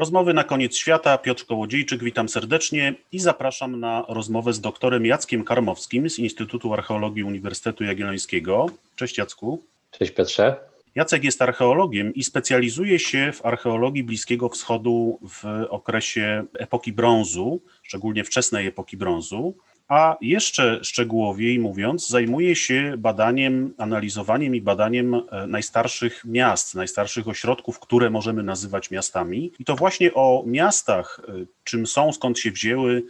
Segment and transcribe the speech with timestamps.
[0.00, 1.18] Rozmowy na koniec świata.
[1.18, 7.24] Piotr Kołodziejczyk, witam serdecznie i zapraszam na rozmowę z doktorem Jackiem Karmowskim z Instytutu Archeologii
[7.24, 8.66] Uniwersytetu Jagiellońskiego.
[8.96, 9.62] Cześć Jacku.
[9.90, 10.56] Cześć Piotrze.
[10.94, 18.24] Jacek jest archeologiem i specjalizuje się w archeologii Bliskiego Wschodu w okresie epoki brązu, szczególnie
[18.24, 19.54] wczesnej epoki brązu
[19.90, 27.78] a jeszcze szczegółowiej mówiąc, zajmuje się badaniem, analizowaniem i badaniem e, najstarszych miast, najstarszych ośrodków,
[27.78, 29.52] które możemy nazywać miastami.
[29.58, 31.32] I to właśnie o miastach, e,
[31.64, 33.02] czym są, skąd się wzięły,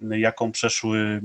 [0.00, 1.20] jaką przeszły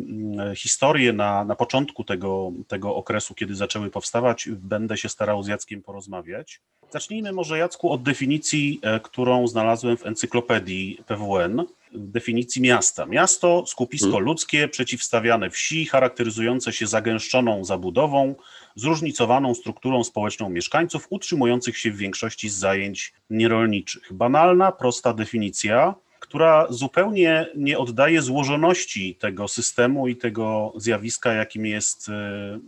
[0.55, 5.82] historię na, na początku tego, tego okresu, kiedy zaczęły powstawać, będę się starał z Jackiem
[5.82, 6.62] porozmawiać.
[6.91, 11.66] Zacznijmy może, Jacku, od definicji, e, którą znalazłem w encyklopedii PWN,
[11.98, 13.05] definicji miasta.
[13.05, 14.26] Miasto, skupisko hmm.
[14.26, 18.35] ludzkie, przeciwstawiane wsi, charakteryzujące się zagęszczoną zabudową,
[18.76, 24.13] zróżnicowaną strukturą społeczną mieszkańców, utrzymujących się w większości z zajęć nierolniczych.
[24.13, 32.10] Banalna, prosta definicja, która zupełnie nie oddaje złożoności tego systemu i tego zjawiska, jakim jest
[32.10, 32.60] e,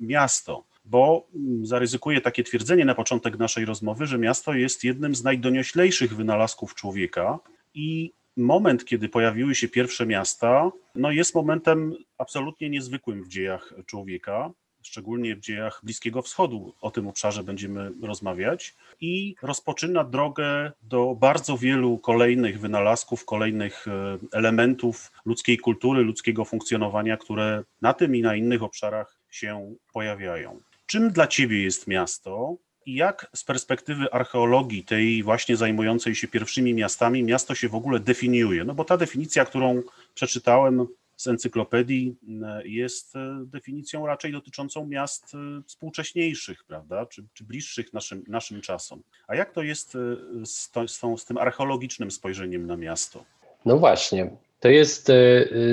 [0.00, 0.64] miasto.
[0.84, 1.26] Bo
[1.62, 7.38] zaryzykuję takie twierdzenie na początek naszej rozmowy, że miasto jest jednym z najdonioślejszych wynalazków człowieka
[7.74, 14.50] i moment, kiedy pojawiły się pierwsze miasta, no jest momentem absolutnie niezwykłym w dziejach człowieka
[14.82, 16.74] szczególnie w dziejach Bliskiego Wschodu.
[16.80, 18.74] O tym obszarze będziemy rozmawiać.
[19.00, 27.16] I rozpoczyna drogę do bardzo wielu kolejnych wynalazków, kolejnych e, elementów ludzkiej kultury, ludzkiego funkcjonowania,
[27.16, 30.60] które na tym i na innych obszarach się pojawiają.
[30.86, 32.56] Czym dla Ciebie jest miasto?
[32.86, 38.64] Jak z perspektywy archeologii, tej właśnie zajmującej się pierwszymi miastami, miasto się w ogóle definiuje?
[38.64, 39.82] No bo ta definicja, którą
[40.14, 40.86] przeczytałem,
[41.22, 47.92] z encyklopedii e, jest e, definicją raczej dotyczącą miast e, współcześniejszych, prawda, czy, czy bliższych
[47.92, 49.02] naszym, naszym czasom.
[49.26, 49.96] A jak to jest
[50.44, 53.24] z, to, z, tą, z tym archeologicznym spojrzeniem na miasto?
[53.64, 55.12] No właśnie, to jest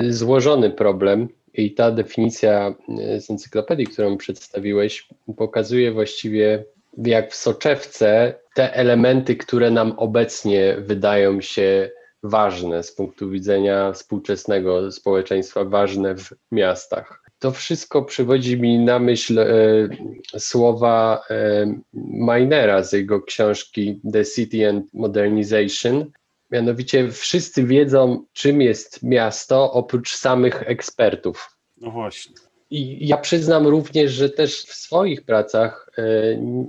[0.08, 2.74] złożony problem i ta definicja
[3.18, 6.64] z encyklopedii, którą przedstawiłeś, pokazuje właściwie
[6.98, 11.90] jak w soczewce te elementy, które nam obecnie wydają się
[12.22, 17.22] ważne z punktu widzenia współczesnego społeczeństwa, ważne w miastach.
[17.38, 19.48] To wszystko przywodzi mi na myśl e,
[20.38, 26.10] słowa e, Minera z jego książki The City and Modernization.
[26.50, 31.56] Mianowicie wszyscy wiedzą, czym jest miasto, oprócz samych ekspertów.
[31.76, 32.49] No właśnie.
[32.70, 36.02] I ja przyznam również, że też w swoich pracach e,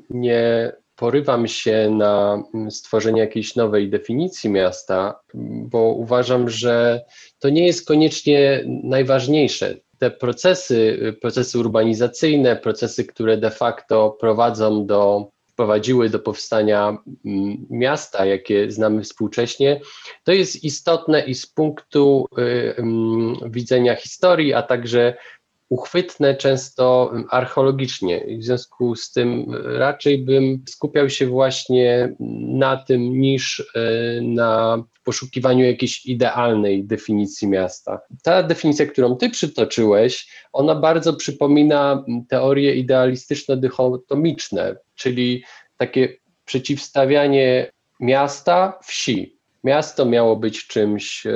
[0.10, 7.02] nie porywam się na mm, stworzenie jakiejś nowej definicji miasta, bo uważam, że
[7.40, 9.76] to nie jest koniecznie najważniejsze.
[9.98, 18.26] Te procesy, procesy urbanizacyjne, procesy, które de facto prowadzą do, prowadziły do powstania mm, miasta,
[18.26, 19.82] jakie znamy współcześnie,
[20.24, 25.14] to jest istotne i z punktu y, mm, widzenia historii, a także
[25.72, 28.26] uchwytne często archeologicznie.
[28.40, 32.16] W związku z tym raczej bym skupiał się właśnie
[32.48, 38.00] na tym niż e, na poszukiwaniu jakiejś idealnej definicji miasta.
[38.24, 45.44] Ta definicja, którą ty przytoczyłeś, ona bardzo przypomina teorie idealistyczno-dychotomiczne, czyli
[45.78, 49.38] takie przeciwstawianie miasta wsi.
[49.64, 51.32] Miasto miało być czymś e,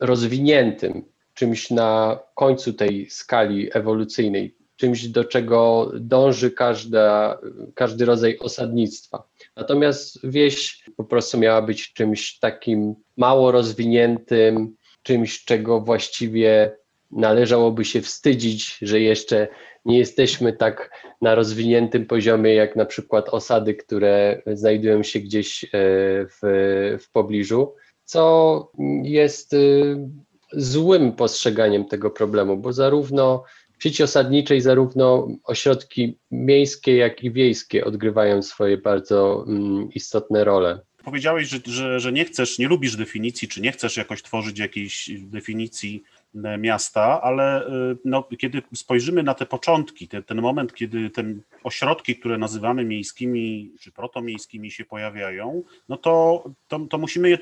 [0.00, 1.11] rozwiniętym,
[1.42, 7.38] czymś na końcu tej skali ewolucyjnej, czymś, do czego dąży każda,
[7.74, 9.28] każdy rodzaj osadnictwa.
[9.56, 16.76] Natomiast wieś po prostu miała być czymś takim mało rozwiniętym, czymś, czego właściwie
[17.10, 19.48] należałoby się wstydzić, że jeszcze
[19.84, 25.68] nie jesteśmy tak na rozwiniętym poziomie, jak na przykład osady, które znajdują się gdzieś e,
[26.26, 26.40] w,
[27.00, 27.74] w pobliżu,
[28.04, 28.70] co
[29.02, 29.54] jest
[30.52, 33.44] złym postrzeganiem tego problemu, bo zarówno
[33.78, 40.80] w sieci osadniczej, zarówno ośrodki miejskie, jak i wiejskie odgrywają swoje bardzo mm, istotne role.
[41.04, 45.10] Powiedziałeś, że, że, że nie chcesz, nie lubisz definicji, czy nie chcesz jakoś tworzyć jakiejś
[45.20, 46.02] definicji
[46.44, 47.70] e, miasta, ale e,
[48.04, 51.24] no, kiedy spojrzymy na te początki, te, ten moment, kiedy te
[51.64, 57.38] ośrodki, które nazywamy miejskimi czy protomiejskimi się pojawiają, no to, to, to musimy je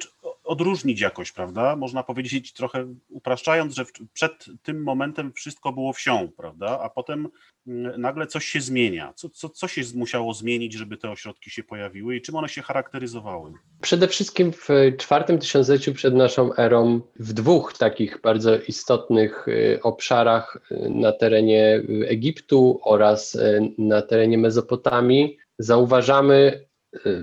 [0.50, 1.76] odróżnić jakoś, prawda?
[1.76, 6.80] Można powiedzieć trochę upraszczając, że przed tym momentem wszystko było wsią, prawda?
[6.82, 7.28] A potem
[7.66, 9.12] mm, nagle coś się zmienia.
[9.16, 12.62] Co, co, co się musiało zmienić, żeby te ośrodki się pojawiły i czym one się
[12.62, 13.52] charakteryzowały?
[13.80, 14.68] Przede wszystkim w
[14.98, 21.82] czwartym tysiącleciu przed naszą erą, w dwóch takich bardzo istotnych y, obszarach y, na terenie
[22.06, 26.69] Egiptu oraz y, na terenie Mezopotamii, zauważamy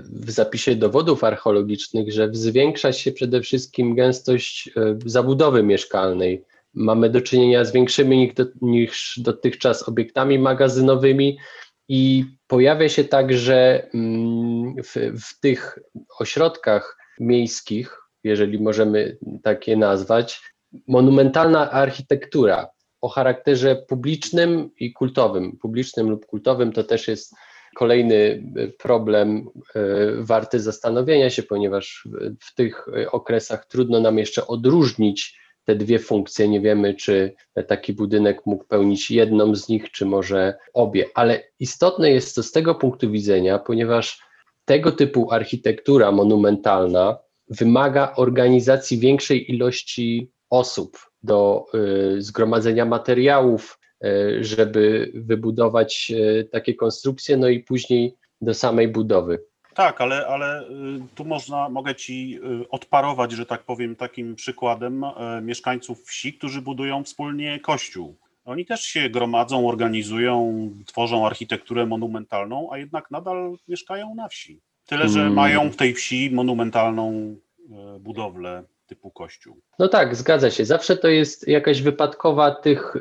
[0.04, 4.70] w zapisie dowodów archeologicznych, że zwiększa się przede wszystkim gęstość
[5.06, 6.44] zabudowy mieszkalnej.
[6.74, 8.32] Mamy do czynienia z większymi
[8.62, 11.38] niż dotychczas obiektami magazynowymi
[11.88, 15.78] i pojawia się także mm, w, w tych
[16.18, 20.42] ośrodkach miejskich, jeżeli możemy takie nazwać,
[20.86, 22.68] monumentalna architektura
[23.00, 25.58] o charakterze publicznym i kultowym.
[25.62, 27.34] Publicznym lub kultowym to też jest
[27.74, 28.42] kolejny
[28.78, 29.80] problem e,
[30.18, 32.08] warty zastanowienia się, ponieważ
[32.40, 36.48] w tych okresach trudno nam jeszcze odróżnić te dwie funkcje.
[36.48, 37.34] Nie wiemy, czy
[37.66, 42.52] taki budynek mógł pełnić jedną z nich, czy może obie, ale istotne jest to z
[42.52, 44.22] tego punktu widzenia, ponieważ
[44.64, 47.18] tego typu architektura monumentalna
[47.50, 51.64] wymaga organizacji większej ilości osób do
[52.18, 53.78] zgromadzenia materiałów,
[54.40, 59.44] żeby wybudować y, takie konstrukcje, no i później do samej budowy.
[59.74, 60.64] Tak, ale, ale
[61.14, 62.40] tu można, mogę ci
[62.70, 65.04] odparować, że tak powiem, takim przykładem
[65.42, 68.16] mieszkańców wsi, którzy budują wspólnie kościół.
[68.44, 74.60] Oni też się gromadzą, organizują, tworzą architekturę monumentalną, a jednak nadal mieszkają na wsi.
[74.86, 75.34] Tyle, że hmm.
[75.34, 77.36] mają w tej wsi monumentalną
[78.00, 79.60] budowlę typu kościół.
[79.78, 80.64] No tak, zgadza się.
[80.64, 82.94] Zawsze to jest jakaś wypadkowa tych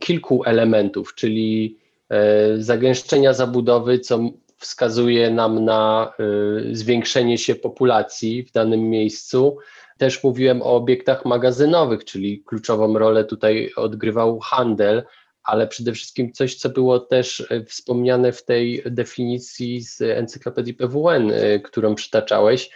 [0.00, 1.78] kilku elementów, czyli
[2.10, 4.20] e, zagęszczenia zabudowy, co
[4.56, 9.58] wskazuje nam na e, zwiększenie się populacji w danym miejscu.
[9.98, 15.02] Też mówiłem o obiektach magazynowych, czyli kluczową rolę tutaj odgrywał handel,
[15.42, 21.32] ale przede wszystkim coś, co było też e, wspomniane w tej definicji z encyklopedii PWN,
[21.64, 22.70] którą przytaczałeś,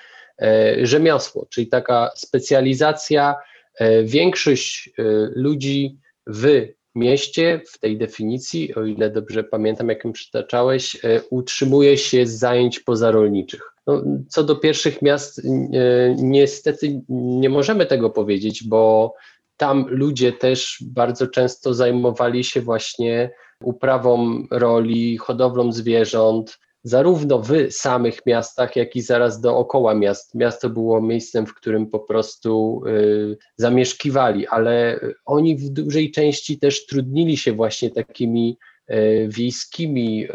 [0.82, 3.36] rzemiosło, czyli taka specjalizacja.
[3.74, 5.02] E, większość e,
[5.34, 10.96] ludzi w mieście, w tej definicji, o ile dobrze pamiętam, jak ją przytaczałeś,
[11.30, 13.72] utrzymuje się z zajęć pozarolniczych.
[13.86, 15.42] No, co do pierwszych miast,
[16.16, 19.14] niestety nie możemy tego powiedzieć, bo
[19.56, 23.30] tam ludzie też bardzo często zajmowali się właśnie
[23.62, 30.34] uprawą roli, hodowlą zwierząt, zarówno w samych miastach, jak i zaraz dookoła miast.
[30.34, 36.86] Miasto było miejscem, w którym po prostu y, zamieszkiwali, ale oni w dużej części też
[36.86, 38.58] trudnili się właśnie takimi
[38.90, 40.30] y, wiejskimi y,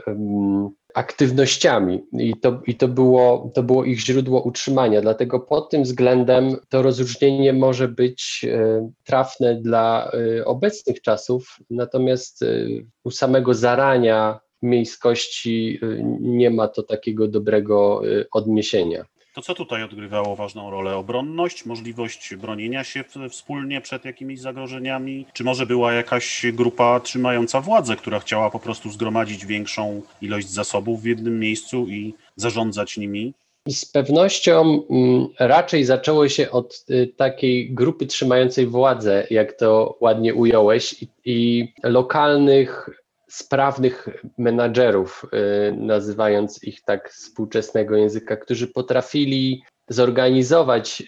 [0.95, 5.01] aktywnościami i, to, i to, było, to było ich źródło utrzymania.
[5.01, 12.41] Dlatego pod tym względem to rozróżnienie może być y, trafne dla y, obecnych czasów, natomiast
[12.41, 19.06] y, u samego zarania miejskości y, nie ma to takiego dobrego y, odniesienia.
[19.36, 20.96] To co tutaj odgrywało ważną rolę?
[20.96, 25.25] Obronność, możliwość bronienia się wspólnie przed jakimiś zagrożeniami?
[25.34, 31.01] Czy może była jakaś grupa trzymająca władzę, która chciała po prostu zgromadzić większą ilość zasobów
[31.01, 33.34] w jednym miejscu i zarządzać nimi?
[33.69, 40.34] Z pewnością mm, raczej zaczęło się od y, takiej grupy trzymającej władzę, jak to ładnie
[40.34, 42.90] ująłeś, i, i lokalnych
[43.30, 44.07] sprawnych
[44.38, 51.04] menadżerów, y, nazywając ich tak współczesnego języka, którzy potrafili zorganizować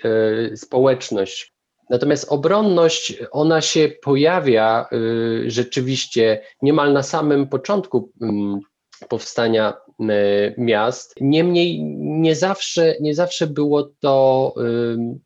[0.51, 1.53] y, społeczność.
[1.89, 8.59] Natomiast obronność, ona się pojawia y, rzeczywiście niemal na samym początku mm,
[9.09, 9.73] powstania
[10.57, 11.15] miast.
[11.21, 14.53] Niemniej nie zawsze, nie zawsze było, to,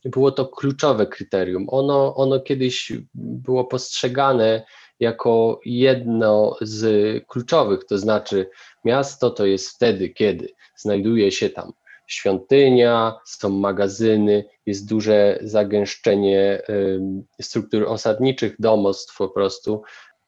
[0.06, 1.66] było to kluczowe kryterium.
[1.70, 4.64] Ono, ono kiedyś było postrzegane
[5.02, 6.84] jako jedno z
[7.28, 8.50] kluczowych, to znaczy
[8.86, 11.74] miasto to jest wtedy, kiedy znajduje się tam
[12.08, 16.62] świątynia, są magazyny, jest duże zagęszczenie
[17.42, 19.82] struktur osadniczych, domostw po prostu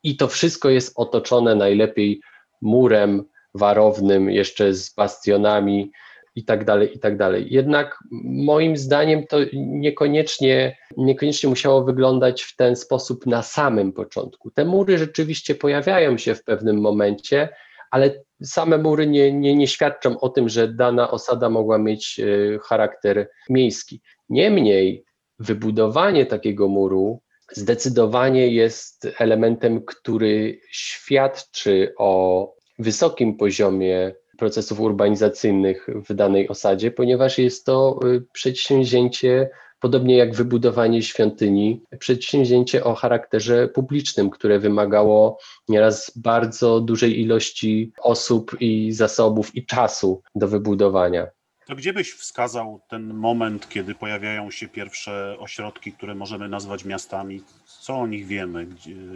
[0.04, 2.22] i to wszystko jest otoczone najlepiej
[2.62, 5.92] murem warownym, jeszcze z bastionami,
[6.36, 7.48] i tak dalej, i tak dalej.
[7.50, 14.52] Jednak moim zdaniem to niekoniecznie, niekoniecznie musiało wyglądać w ten sposób na samym początku.
[14.52, 17.50] Te mury rzeczywiście pojawiają się w pewnym momencie,
[17.92, 22.60] ale same mury nie, nie, nie świadczą o tym, że dana osada mogła mieć e,
[22.60, 24.02] charakter miejski.
[24.30, 25.04] Niemniej
[25.40, 27.22] wybudowanie takiego muru
[27.52, 37.66] zdecydowanie jest elementem, który świadczy o wysokim poziomie procesów urbanizacyjnych w danej osadzie, ponieważ jest
[37.66, 39.50] to y, przedsięwzięcie,
[39.80, 45.38] podobnie jak wybudowanie świątyni, przedsięwzięcie o charakterze publicznym, które wymagało
[45.70, 51.28] nieraz bardzo dużej ilości osób i zasobów i czasu do wybudowania.
[51.66, 57.42] To gdzie byś wskazał ten moment, kiedy pojawiają się pierwsze ośrodki, które możemy nazwać miastami?
[57.66, 58.68] Co o nich wiemy?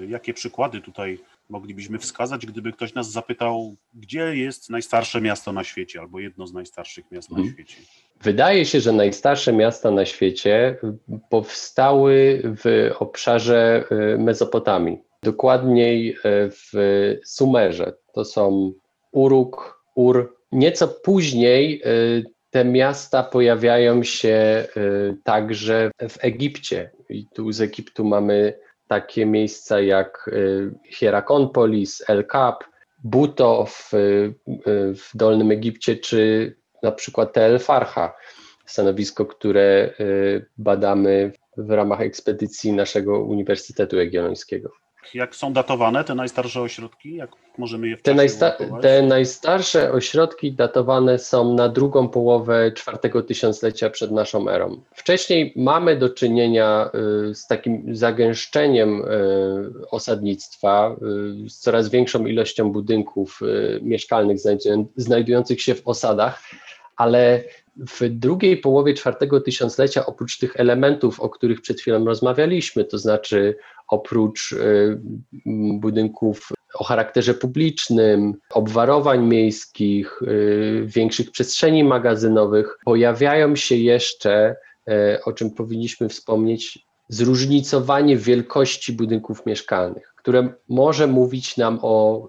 [0.08, 6.00] Jakie przykłady tutaj moglibyśmy wskazać, gdyby ktoś nas zapytał, gdzie jest najstarsze miasto na świecie
[6.00, 7.54] albo jedno z najstarszych miast na Mhm.
[7.54, 7.76] świecie?
[8.22, 10.78] Wydaje się, że najstarsze miasta na świecie
[11.30, 16.16] powstały w obszarze y, Mezopotamii, dokładniej y,
[16.50, 16.72] w
[17.26, 17.94] Sumerze.
[18.14, 18.74] To są
[19.12, 20.38] Uruk, Ur.
[20.52, 24.68] Nieco później y, te miasta pojawiają się
[25.24, 26.92] także w Egipcie.
[27.10, 28.54] I tu z Egiptu mamy
[28.88, 32.64] takie miejsca jak y, Hierakonpolis, El Kap,
[33.04, 34.34] Buto w, y,
[34.94, 38.16] w Dolnym Egipcie, czy na przykład Tel Farha,
[38.66, 44.87] stanowisko, które y, badamy w ramach ekspedycji naszego Uniwersytetu Jagiellońskiego.
[45.14, 47.16] Jak są datowane te najstarsze ośrodki?
[47.16, 53.24] Jak możemy je w Te, najsta- te najstarsze ośrodki datowane są na drugą połowę czwartego
[53.24, 54.82] tysiąclecia przed naszą erą.
[54.96, 56.90] Wcześniej mamy do czynienia
[57.30, 60.96] y, z takim zagęszczeniem y, osadnictwa,
[61.46, 63.40] y, z coraz większą ilością budynków
[63.82, 66.42] mieszkalnych znajdują- znajdujących się w osadach,
[66.96, 67.44] ale
[67.80, 73.56] w drugiej połowie czwartego tysiąclecia, oprócz tych elementów, o których przed chwilą rozmawialiśmy, to znaczy
[73.88, 75.02] oprócz y,
[75.80, 84.56] budynków o charakterze publicznym, obwarowań miejskich, y, większych przestrzeni magazynowych, pojawiają się jeszcze,
[84.90, 92.28] y, o czym powinniśmy wspomnieć, zróżnicowanie wielkości budynków mieszkalnych, które może mówić nam o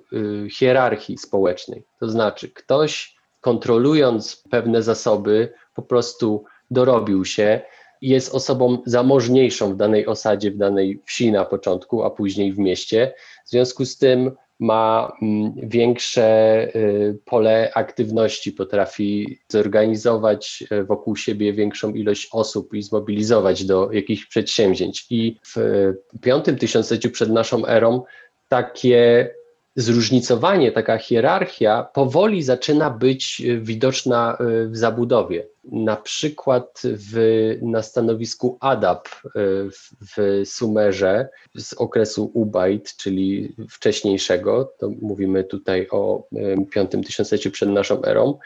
[0.50, 1.84] hierarchii społecznej.
[2.00, 3.17] To znaczy, ktoś
[3.48, 7.60] kontrolując pewne zasoby, po prostu dorobił się
[8.00, 12.58] i jest osobą zamożniejszą w danej osadzie, w danej wsi na początku, a później w
[12.58, 13.14] mieście.
[13.46, 16.28] W związku z tym ma mm, większe
[16.76, 24.26] y, pole aktywności, potrafi zorganizować y, wokół siebie większą ilość osób i zmobilizować do jakichś
[24.26, 25.06] przedsięwzięć.
[25.10, 28.02] I w y, piątym tysiącleciu przed naszą erą
[28.48, 29.30] takie
[29.78, 35.47] zróżnicowanie, taka hierarchia powoli zaczyna być y, widoczna y, w zabudowie.
[35.64, 37.16] Na przykład w,
[37.62, 39.30] na stanowisku Adab y,
[39.70, 46.28] w, w Sumerze z okresu Ubaid, czyli wcześniejszego, to mówimy tutaj o
[46.70, 48.38] piątym tysiącleciu przed naszą erą,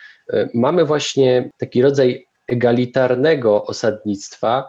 [0.55, 4.69] mamy właśnie taki rodzaj egalitarnego osadnictwa.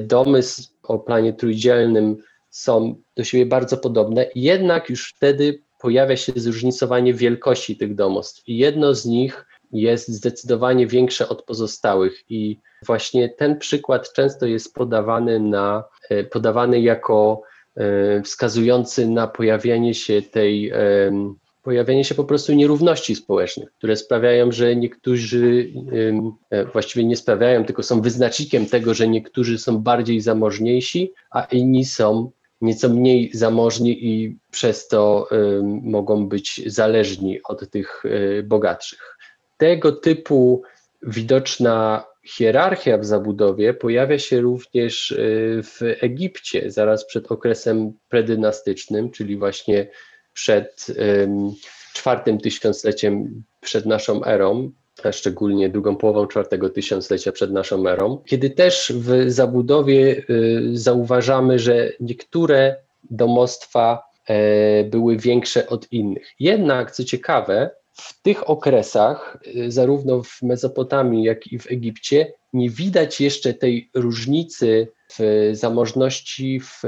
[0.00, 0.40] Domy
[0.82, 2.16] o planie trójdzielnym
[2.50, 8.42] są do siebie bardzo podobne, jednak już wtedy pojawia się zróżnicowanie wielkości tych domostw.
[8.48, 12.24] I jedno z nich jest zdecydowanie większe od pozostałych.
[12.28, 17.42] I właśnie ten przykład często jest podawany, na, e, podawany jako
[17.76, 24.52] e, wskazujący na pojawianie się tej, em, pojawianie się po prostu nierówności społecznych, które sprawiają,
[24.52, 25.72] że niektórzy
[26.50, 31.84] e, właściwie nie sprawiają, tylko są wyznacznikiem tego, że niektórzy są bardziej zamożniejsi, a inni
[31.84, 32.30] są
[32.64, 39.16] nieco mniej zamożni i przez to ym, mogą być zależni od tych y, bogatszych.
[39.56, 40.62] Tego typu
[41.02, 49.36] widoczna hierarchia w zabudowie pojawia się również y, w Egipcie, zaraz przed okresem predynastycznym, czyli
[49.36, 49.90] właśnie
[50.32, 50.86] przed
[51.22, 51.52] ym,
[51.94, 54.72] czwartym tysiącleciem przed naszą erą,
[55.02, 61.58] a szczególnie drugą połową czwartego tysiąclecia przed naszą erą, kiedy też w zabudowie y, zauważamy,
[61.58, 62.76] że niektóre
[63.10, 66.30] domostwa e, były większe od innych.
[66.40, 72.70] Jednak, co ciekawe, w tych okresach, y, zarówno w Mezopotamii, jak i w Egipcie, nie
[72.70, 76.80] widać jeszcze tej różnicy w zamożności w,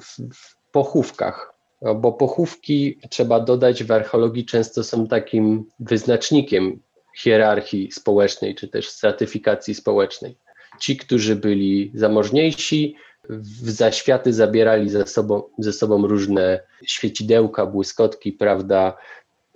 [0.00, 1.54] w, w pochówkach.
[1.82, 6.80] No, Bo pochówki, trzeba dodać, w archeologii często są takim wyznacznikiem
[7.16, 10.36] hierarchii społecznej, czy też stratyfikacji społecznej.
[10.80, 12.96] Ci, którzy byli zamożniejsi,
[13.28, 18.96] w zaświaty zabierali ze sobą, ze sobą różne świecidełka, błyskotki, prawda,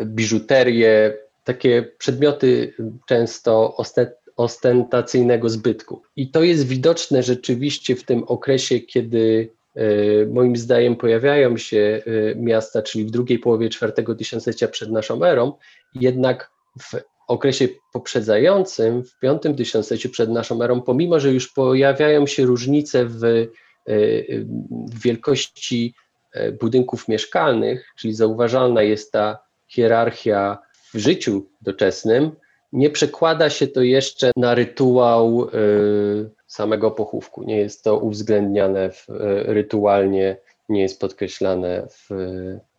[0.00, 2.74] biżuterię, takie przedmioty
[3.06, 6.02] często oste- ostentacyjnego zbytku.
[6.16, 12.34] I to jest widoczne rzeczywiście w tym okresie, kiedy e, moim zdaniem pojawiają się e,
[12.34, 15.52] miasta, czyli w drugiej połowie czwartego tysiąclecia przed naszą erą,
[15.94, 22.44] jednak w okresie poprzedzającym, w piątym tysiącleciu przed naszą erą, pomimo że już pojawiają się
[22.44, 23.46] różnice w, e,
[24.70, 25.94] w wielkości
[26.32, 30.58] e, budynków mieszkalnych, czyli zauważalna jest ta hierarchia
[30.94, 32.30] w życiu doczesnym,
[32.72, 35.48] nie przekłada się to jeszcze na rytuał e,
[36.46, 37.44] samego pochówku.
[37.44, 39.06] Nie jest to uwzględniane w,
[39.46, 40.36] rytualnie,
[40.68, 42.08] nie jest podkreślane w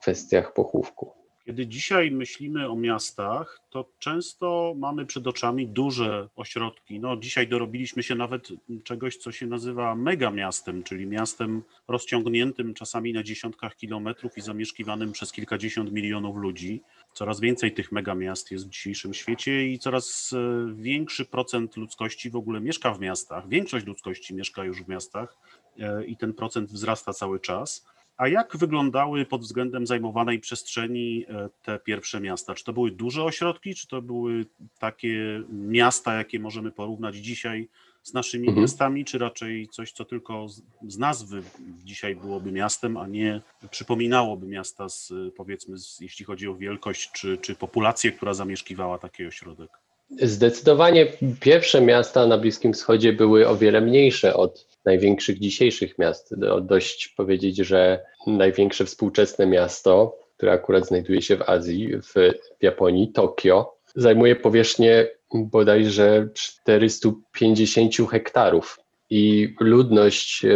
[0.02, 1.17] kwestiach pochówku.
[1.48, 7.00] Kiedy dzisiaj myślimy o miastach, to często mamy przed oczami duże ośrodki.
[7.00, 8.50] No, dzisiaj dorobiliśmy się nawet
[8.84, 15.32] czegoś, co się nazywa megamiastem, czyli miastem rozciągniętym czasami na dziesiątkach kilometrów i zamieszkiwanym przez
[15.32, 16.82] kilkadziesiąt milionów ludzi.
[17.14, 22.36] Coraz więcej tych megamiast jest w dzisiejszym świecie i coraz e, większy procent ludzkości w
[22.36, 23.50] ogóle mieszka w miastach.
[23.50, 25.38] Większość ludzkości mieszka już w miastach
[25.80, 27.86] e, i ten procent wzrasta cały czas.
[28.18, 32.56] A jak wyglądały pod względem zajmowanej przestrzeni e, te pierwsze miasta?
[32.56, 34.46] Czy to były duże ośrodki, czy to były
[34.80, 37.70] takie miasta, jakie możemy porównać dzisiaj
[38.04, 38.62] z naszymi mhm.
[38.62, 41.44] miastami, czy raczej coś, co tylko z, z nazwy
[41.84, 47.38] dzisiaj byłoby miastem, a nie przypominałoby miasta, z, powiedzmy, z, jeśli chodzi o wielkość czy,
[47.38, 49.70] czy populację, która zamieszkiwała taki ośrodek?
[50.10, 51.08] Zdecydowanie
[51.40, 56.34] pierwsze miasta na Bliskim Wschodzie były o wiele mniejsze od największych dzisiejszych miast.
[56.62, 62.14] Dość powiedzieć, że największe współczesne miasto, które akurat znajduje się w Azji, w
[62.62, 70.50] Japonii, Tokio, zajmuje powierzchnię bodajże 450 hektarów i ludność e,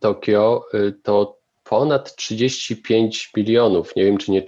[0.00, 4.42] Tokio e, to ponad 35 milionów, nie wiem czy nie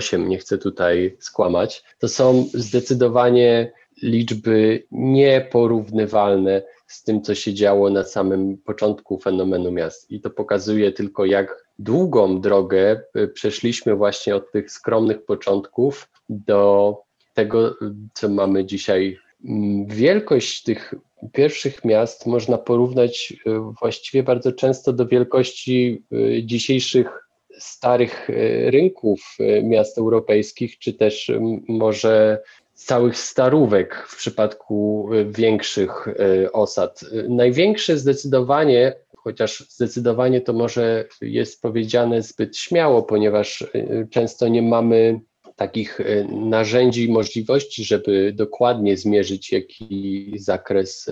[0.00, 1.84] 38, nie chcę tutaj skłamać.
[1.98, 3.72] To są zdecydowanie
[4.02, 10.10] liczby nieporównywalne z tym, co się działo na samym początku fenomenu miast.
[10.10, 16.96] I to pokazuje tylko, jak długą drogę e, przeszliśmy właśnie od tych skromnych początków do
[17.34, 17.76] tego,
[18.14, 19.18] co mamy dzisiaj.
[19.44, 20.94] Mm, wielkość tych
[21.32, 27.21] pierwszych miast można porównać e, właściwie bardzo często do wielkości e, dzisiejszych
[27.62, 28.28] starych
[28.66, 31.32] rynków miast europejskich, czy też
[31.68, 32.42] może
[32.74, 36.08] całych starówek w przypadku y, większych
[36.52, 37.00] osad.
[37.28, 43.66] Największe zdecydowanie, chociaż zdecydowanie to może jest powiedziane zbyt śmiało, ponieważ
[44.10, 45.20] często nie mamy
[45.56, 51.10] takich narzędzi i możliwości, żeby dokładnie zmierzyć, jaki zakres,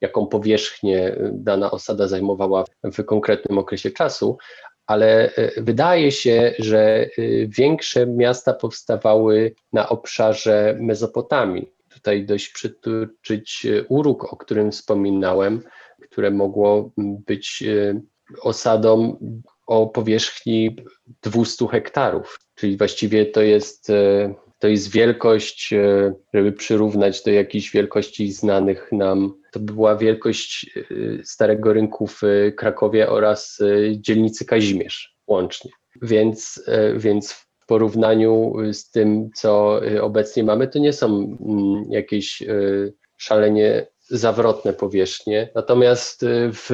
[0.00, 4.38] jaką powierzchnię dana osada zajmowała w konkretnym okresie czasu,
[4.90, 7.08] ale e, wydaje się, że e,
[7.46, 11.72] większe miasta powstawały na obszarze Mezopotamii.
[11.88, 15.62] Tutaj dość przytoczyć e, Uruk, o którym wspominałem,
[16.10, 17.64] które mogło być
[18.42, 19.18] osadą
[19.66, 20.76] o powierzchni
[21.22, 23.92] 200 hektarów, czyli właściwie to jest
[24.60, 30.70] to jest wielkość, e, żeby przyrównać do jakichś wielkości znanych nam, to by była wielkość
[30.76, 30.82] e,
[31.24, 32.22] Starego Rynku w
[32.56, 35.70] Krakowie oraz e, dzielnicy Kazimierz łącznie.
[36.02, 36.64] Więc,
[36.96, 42.42] więc w porównaniu z tym, co obecnie mamy, to nie są mm, jakieś
[43.16, 45.50] szalenie zawrotne powierzchnie.
[45.54, 46.70] Natomiast w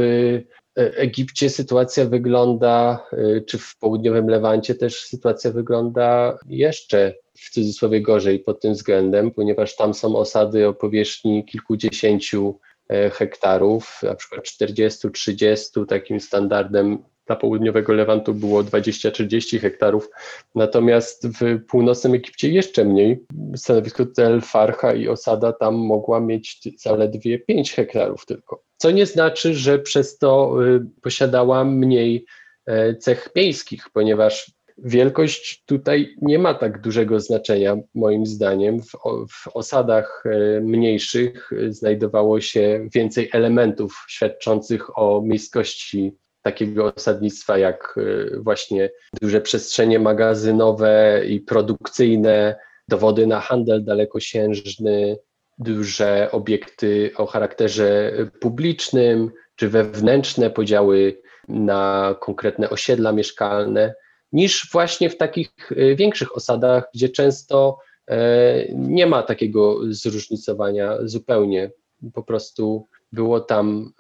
[0.77, 3.07] Egipcie sytuacja wygląda,
[3.47, 9.77] czy w południowym Lewancie też sytuacja wygląda jeszcze w cudzysłowie gorzej pod tym względem, ponieważ
[9.77, 12.59] tam są osady o powierzchni kilkudziesięciu
[12.89, 20.11] e, hektarów, na przykład 40-30, takim standardem dla południowego Lewantu było 20-30 hektarów,
[20.55, 23.25] natomiast w północnym Egipcie jeszcze mniej.
[23.57, 28.66] Stanowisko Tel Farha i osada tam mogła mieć zaledwie 5 hektarów tylko.
[28.77, 32.27] Co nie znaczy, że przez to y, posiadała mniej
[32.67, 38.83] e, cech miejskich, ponieważ Wielkość tutaj nie ma tak dużego znaczenia, moim zdaniem.
[38.83, 38.91] W,
[39.31, 48.37] w, osadach e, mniejszych znajdowało się więcej elementów świadczących o miejskości takiego osadnictwa, jak e,
[48.41, 48.91] właśnie
[49.23, 52.57] duże przestrzenie magazynowe i produkcyjne,
[52.89, 55.17] dowody na handel dalekosiężny,
[55.59, 63.95] duże obiekty o charakterze publicznym czy wewnętrzne podziały na konkretne osiedla mieszkalne
[64.33, 71.71] niż właśnie w takich e, większych osadach, gdzie często e, nie ma takiego zróżnicowania zupełnie.
[72.15, 73.93] Po prostu było tam,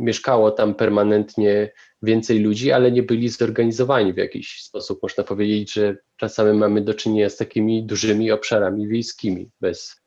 [0.00, 1.72] mieszkało tam permanentnie
[2.04, 5.02] więcej ludzi, ale nie byli zorganizowani w jakiś sposób.
[5.02, 10.02] Można powiedzieć, że czasami mamy do czynienia z takimi dużymi obszarami wiejskimi, bez,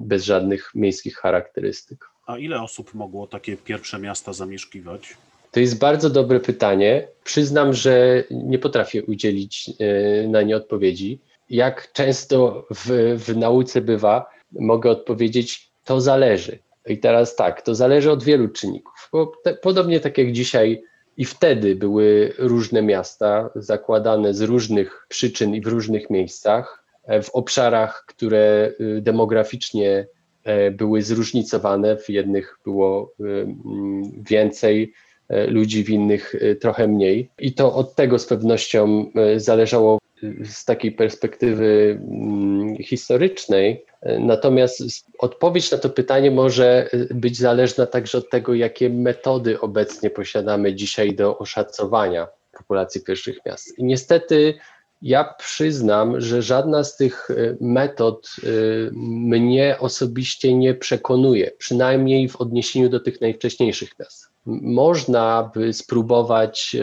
[0.00, 2.04] bez żadnych miejskich charakterystyk.
[2.26, 5.16] A ile osób mogło takie pierwsze miasta zamieszkiwać?
[5.50, 7.08] To jest bardzo dobre pytanie.
[7.24, 11.20] Przyznam, że nie potrafię udzielić e, na nie odpowiedzi.
[11.50, 16.58] Jak często w, w nauce bywa, mogę odpowiedzieć, to zależy.
[16.86, 19.08] I teraz tak, to zależy od wielu czynników.
[19.12, 20.82] Bo te, podobnie tak jak dzisiaj
[21.20, 27.30] i wtedy były różne miasta zakładane z różnych przyczyn i w różnych miejscach, e, w
[27.30, 30.06] obszarach, które y, demograficznie
[30.44, 31.96] e, były zróżnicowane.
[31.96, 34.92] W jednych było y, mm, więcej
[35.30, 37.30] E, ludzi, w innych e, trochę mniej.
[37.38, 39.98] I to od tego z pewnością zależało,
[40.44, 43.84] z takiej perspektywy mm, historycznej.
[44.18, 44.82] Natomiast
[45.18, 51.14] odpowiedź na to pytanie może być zależna także od tego, jakie metody obecnie posiadamy dzisiaj
[51.14, 53.78] do oszacowania populacji pierwszych miast.
[53.78, 54.54] I niestety
[55.02, 62.36] ja przyznam, że żadna z tych y, metod y, mnie osobiście nie przekonuje, przynajmniej w
[62.36, 64.29] odniesieniu do tych najwcześniejszych miast.
[64.62, 66.76] Można by spróbować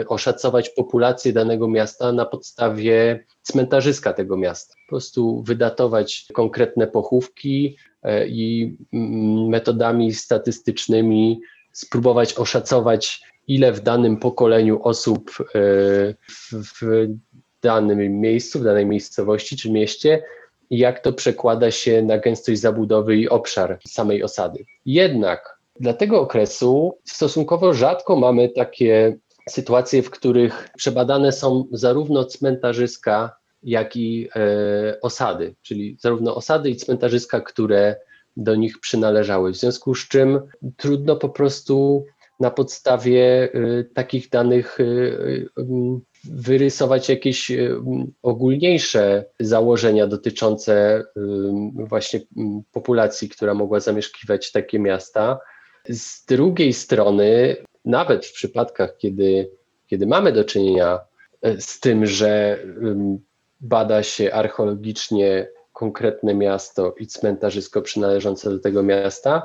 [0.00, 4.74] y, oszacować populację danego miasta na podstawie cmentarzyska tego miasta.
[4.86, 7.76] Po prostu wydatować konkretne pochówki
[8.26, 11.40] i mm, metodami statystycznymi
[11.72, 15.30] spróbować oszacować, ile w danym pokoleniu osób
[16.52, 17.06] w
[17.62, 20.22] danym miejscu, w danej miejscowości czy mieście
[20.70, 24.64] jak to przekłada się na gęstość zabudowy i obszar samej osady.
[24.86, 33.36] Jednak dla tego okresu stosunkowo rzadko mamy takie sytuacje, w których przebadane są zarówno cmentarzyska,
[33.62, 37.96] jak i e, osady, czyli zarówno osady i cmentarzyska, które
[38.36, 39.52] do nich przynależały.
[39.52, 40.40] W związku z czym
[40.76, 42.04] trudno po prostu
[42.40, 44.84] na podstawie e, takich danych e,
[46.24, 47.52] wyrysować jakieś
[48.22, 51.04] ogólniejsze założenia dotyczące
[51.74, 52.20] właśnie
[52.72, 55.38] populacji, która mogła zamieszkiwać takie miasta.
[55.88, 59.50] Z drugiej strony, nawet w przypadkach, kiedy,
[59.86, 61.00] kiedy mamy do czynienia
[61.42, 62.58] e, z tym, że
[63.60, 69.42] bada się archeologicznie konkretne miasto i cmentarzysko przynależące do tego miasta,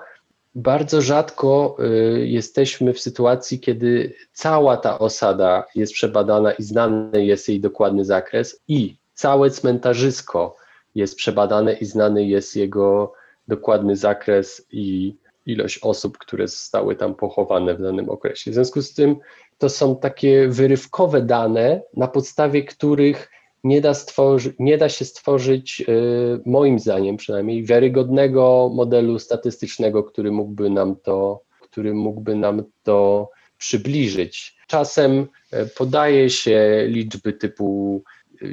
[0.56, 7.50] bardzo rzadko y, jesteśmy w sytuacji, kiedy cała ta osada jest przebadana i znany jest
[7.50, 10.56] jej dokładny zakres i całe cmentarzysko
[10.96, 13.14] jest przebadane i znany jest jego
[13.48, 15.16] dokładny zakres i
[15.52, 18.52] ilość osób, które zostały tam pochowane w danym okresie.
[18.52, 19.16] W związku z tym
[19.58, 23.30] to są takie wyrywkowe dane, na podstawie których
[23.64, 30.32] nie da, stworzy, nie da się stworzyć, y, moim zdaniem przynajmniej, wiarygodnego modelu statystycznego, który
[30.32, 34.58] mógłby nam to, który mógłby nam to przybliżyć.
[34.68, 38.04] Czasem y, podaje się liczby typu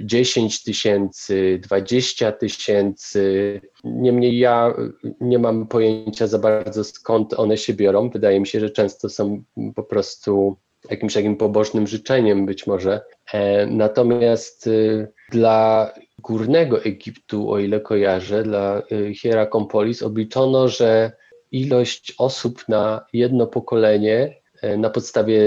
[0.03, 3.61] 10 tysięcy, 20 tysięcy.
[3.85, 4.75] Niemniej ja
[5.20, 8.11] nie mam pojęcia za bardzo skąd one się biorą.
[8.11, 9.42] Wydaje mi się, że często są
[9.75, 10.57] po prostu
[10.90, 13.01] jakimś takim pobożnym życzeniem być może.
[13.33, 21.12] E, natomiast y, dla górnego Egiptu, o ile kojarzę, dla y, Hierakompolis obliczono, że
[21.53, 25.40] ilość osób na jedno pokolenie e, na podstawie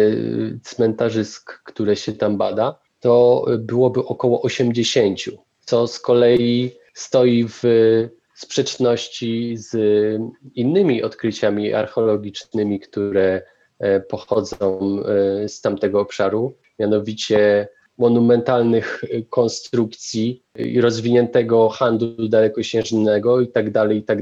[0.64, 5.20] cmentarzysk, które się tam bada, to byłoby około 80,
[5.60, 7.64] co z kolei stoi w
[8.34, 9.78] sprzeczności z
[10.56, 13.42] innymi odkryciami archeologicznymi, które
[13.80, 14.80] E, pochodzą
[15.44, 24.04] e, z tamtego obszaru, mianowicie monumentalnych konstrukcji i rozwiniętego handlu dalekosiężnego i tak dalej, i
[24.04, 24.20] tak.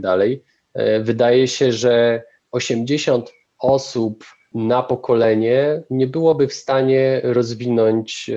[0.74, 8.32] E, wydaje się, że 80 osób na pokolenie nie byłoby w stanie rozwinąć,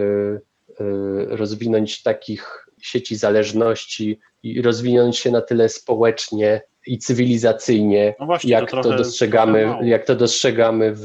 [1.28, 8.70] rozwinąć takich sieci zależności i rozwinąć się na tyle społecznie i cywilizacyjnie, no właśnie, jak,
[8.70, 11.04] to, to dostrzegamy, jak to dostrzegamy w,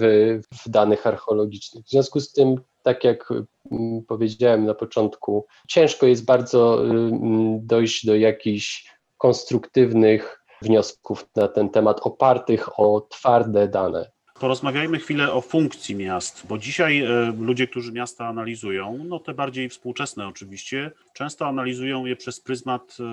[0.63, 1.86] w danych archeologicznych.
[1.86, 3.32] W związku z tym, tak jak
[3.72, 11.70] mm, powiedziałem na początku, ciężko jest bardzo mm, dojść do jakichś konstruktywnych wniosków na ten
[11.70, 14.12] temat, opartych o twarde dane.
[14.39, 19.69] Porozmawiajmy chwilę o funkcji miast, bo dzisiaj e, ludzie, którzy miasta analizują, no te bardziej
[19.69, 23.04] współczesne oczywiście, często analizują je przez pryzmat e,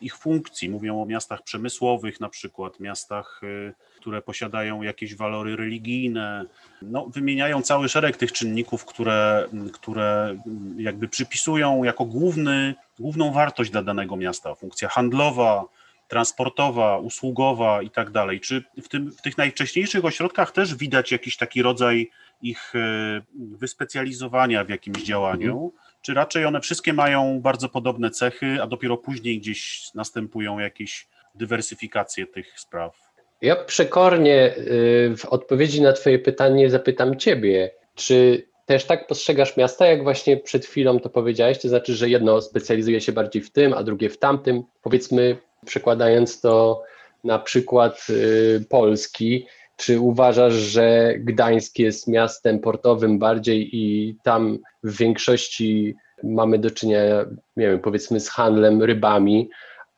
[0.00, 0.70] ich funkcji.
[0.70, 6.44] Mówią o miastach przemysłowych, na przykład miastach, e, które posiadają jakieś walory religijne.
[6.82, 10.36] No, wymieniają cały szereg tych czynników, które, które
[10.76, 14.54] jakby przypisują jako główny, główną wartość dla danego miasta.
[14.54, 15.64] Funkcja handlowa,
[16.12, 18.40] transportowa, usługowa i tak dalej.
[18.40, 22.10] Czy w, tym, w tych najwcześniejszych ośrodkach też widać jakiś taki rodzaj
[22.42, 25.52] ich e, wyspecjalizowania w jakimś działaniu?
[25.52, 25.70] Mhm.
[26.02, 32.26] Czy raczej one wszystkie mają bardzo podobne cechy, a dopiero później gdzieś następują jakieś dywersyfikacje
[32.26, 32.96] tych spraw?
[33.42, 39.86] Ja przekornie y, w odpowiedzi na Twoje pytanie zapytam Ciebie, czy też tak postrzegasz miasta,
[39.86, 43.72] jak właśnie przed chwilą to powiedziałeś, to znaczy, że jedno specjalizuje się bardziej w tym,
[43.72, 44.62] a drugie w tamtym.
[44.82, 46.82] Powiedzmy, Przekładając to
[47.24, 49.46] na przykład y, Polski,
[49.76, 57.24] czy uważasz, że Gdańsk jest miastem portowym bardziej i tam w większości mamy do czynienia,
[57.56, 59.50] nie wiem, powiedzmy z handlem rybami,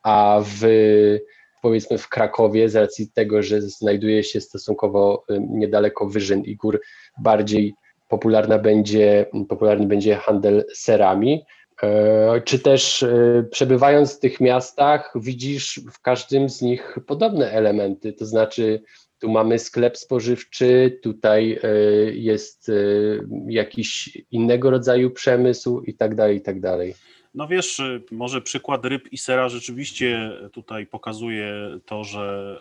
[0.03, 0.65] a w
[1.61, 6.81] powiedzmy w Krakowie, z racji tego, że znajduje się stosunkowo y, niedaleko wyżyn i gór,
[7.17, 7.73] bardziej
[8.07, 11.45] popularna będzie, popularny będzie handel serami,
[11.83, 18.13] E, czy też e, przebywając w tych miastach, widzisz w każdym z nich podobne elementy,
[18.13, 18.81] to znaczy
[19.19, 21.67] tu mamy sklep spożywczy, tutaj e,
[22.11, 22.71] jest
[23.47, 26.95] jakiś innego rodzaju przemysł i tak dalej, i tak dalej.
[27.35, 31.53] No wiesz, może przykład ryb i sera rzeczywiście tutaj pokazuje
[31.85, 32.55] to, że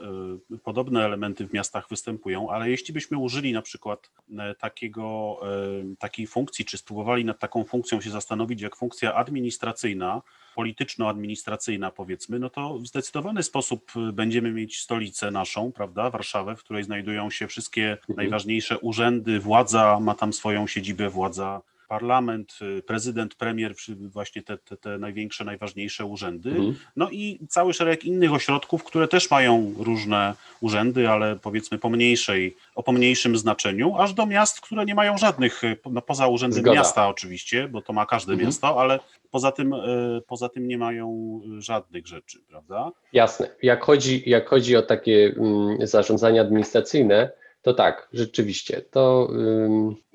[0.54, 5.96] y, podobne elementy w miastach występują, ale jeśli byśmy użyli na przykład e, takiego, e,
[5.96, 10.22] takiej funkcji, czy spróbowali nad taką funkcją się zastanowić, jak funkcja administracyjna,
[10.54, 16.84] polityczno-administracyjna powiedzmy, no to w zdecydowany sposób będziemy mieć stolicę naszą, prawda, Warszawę, w której
[16.84, 18.16] znajdują się wszystkie mhm.
[18.16, 24.76] najważniejsze urzędy, władza ma tam swoją siedzibę, władza parlament, y, prezydent, premier, właśnie te, te,
[24.76, 26.50] te największe, najważniejsze urzędy.
[26.50, 26.74] Mhm.
[26.96, 32.82] No i cały szereg innych ośrodków, które też mają różne urzędy, ale powiedzmy pomniejszej, o
[32.82, 36.76] pomniejszym znaczeniu, aż do miast, które nie mają żadnych, y, no poza urzędem Zgoda.
[36.76, 38.48] miasta oczywiście, bo to ma każde mhm.
[38.48, 42.92] miasto, ale poza tym, y, poza tym nie mają żadnych rzeczy, prawda?
[43.12, 43.50] Jasne.
[43.62, 47.30] Jak chodzi, jak chodzi o takie mm, zarządzanie administracyjne,
[47.64, 49.30] to tak, rzeczywiście, to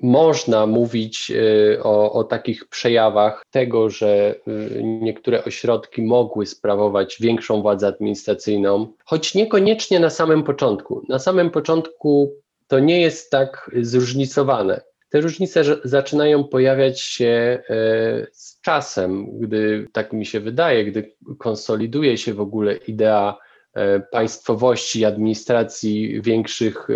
[0.02, 7.62] można mówić y, o, o, takich przejawach tego, że y, niektóre ośrodki mogły sprawować większą
[7.62, 11.02] władzę administracyjną, choć niekoniecznie na samym początku.
[11.08, 12.32] Na samym początku
[12.68, 14.80] to nie jest tak zróżnicowane.
[15.08, 22.18] Te różnice zaczynają pojawiać się y, z czasem, gdy, tak mi się wydaje, gdy konsoliduje
[22.18, 23.38] się w ogóle idea
[23.74, 26.94] E, państwowości, administracji większych e,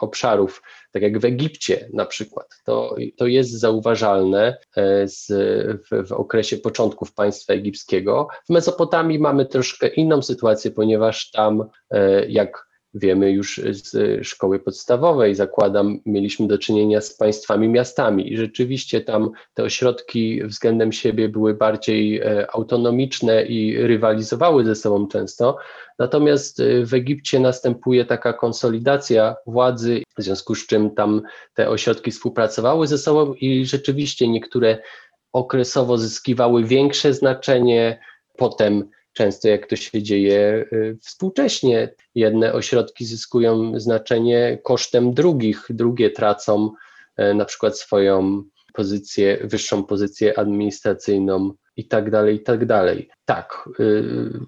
[0.00, 0.62] obszarów,
[0.92, 2.46] tak jak w Egipcie na przykład.
[2.64, 5.26] To, to jest zauważalne e, z,
[5.90, 8.28] w, w okresie początków państwa egipskiego.
[8.46, 11.64] W Mezopotamii mamy troszkę inną sytuację, ponieważ tam,
[12.28, 18.32] jak wiemy już z szkoły podstawowej, zakładam, mieliśmy do czynienia z państwami miastami.
[18.32, 25.08] I rzeczywiście tam te ośrodki względem siebie były bardziej e, autonomiczne i rywalizowały ze sobą
[25.08, 25.56] często.
[25.98, 31.22] Natomiast e, w Egipcie następuje taka konsolidacja władzy, w związku z czym tam
[31.54, 34.78] te ośrodki współpracowały ze sobą i rzeczywiście niektóre
[35.32, 38.00] okresowo zyskiwały większe znaczenie,
[38.36, 41.94] potem często jak to się dzieje y, współcześnie.
[42.14, 46.70] Jedne ośrodki zyskują znaczenie kosztem drugich, drugie tracą
[47.16, 53.10] e, na przykład swoją pozycję, wyższą pozycję administracyjną i tak dalej, i tak dalej.
[53.24, 54.02] Tak, y,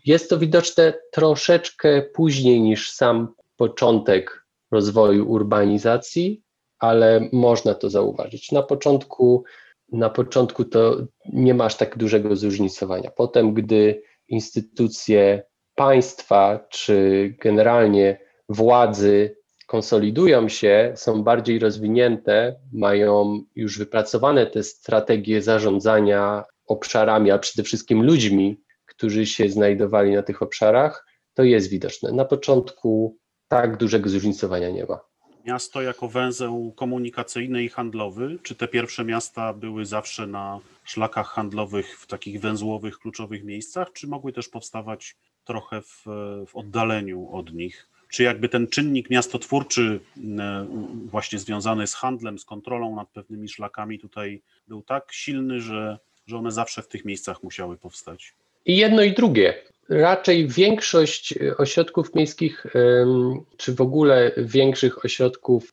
[0.04, 6.42] jest to widoczne troszeczkę później niż sam początek rozwoju urbanizacji,
[6.78, 8.52] ale można to zauważyć.
[8.52, 9.44] Na początku,
[9.92, 13.10] na początku to nie masz tak dużego zróżnicowania.
[13.10, 15.42] Potem, gdy instytucje
[15.74, 26.44] państwa czy generalnie władzy konsolidują się, są bardziej rozwinięte, mają już wypracowane te strategie zarządzania
[26.66, 32.12] obszarami, a przede wszystkim ludźmi, którzy się znajdowali na tych obszarach, to jest widoczne.
[32.12, 35.13] Na początku tak dużego zróżnicowania nie ma.
[35.44, 41.98] Miasto jako węzeł komunikacyjny i handlowy, czy te pierwsze miasta były zawsze na szlakach handlowych,
[41.98, 46.02] w takich węzłowych, kluczowych miejscach, czy mogły też powstawać trochę w,
[46.46, 47.88] w oddaleniu od nich?
[48.08, 50.00] Czy jakby ten czynnik miastotwórczy,
[50.38, 50.66] e,
[51.06, 56.38] właśnie związany z handlem, z kontrolą nad pewnymi szlakami, tutaj był tak silny, że, że
[56.38, 58.34] one zawsze w tych miejscach musiały powstać?
[58.66, 59.54] I jedno i drugie.
[59.88, 62.66] Raczej większość ośrodków miejskich,
[63.56, 65.72] czy w ogóle większych ośrodków,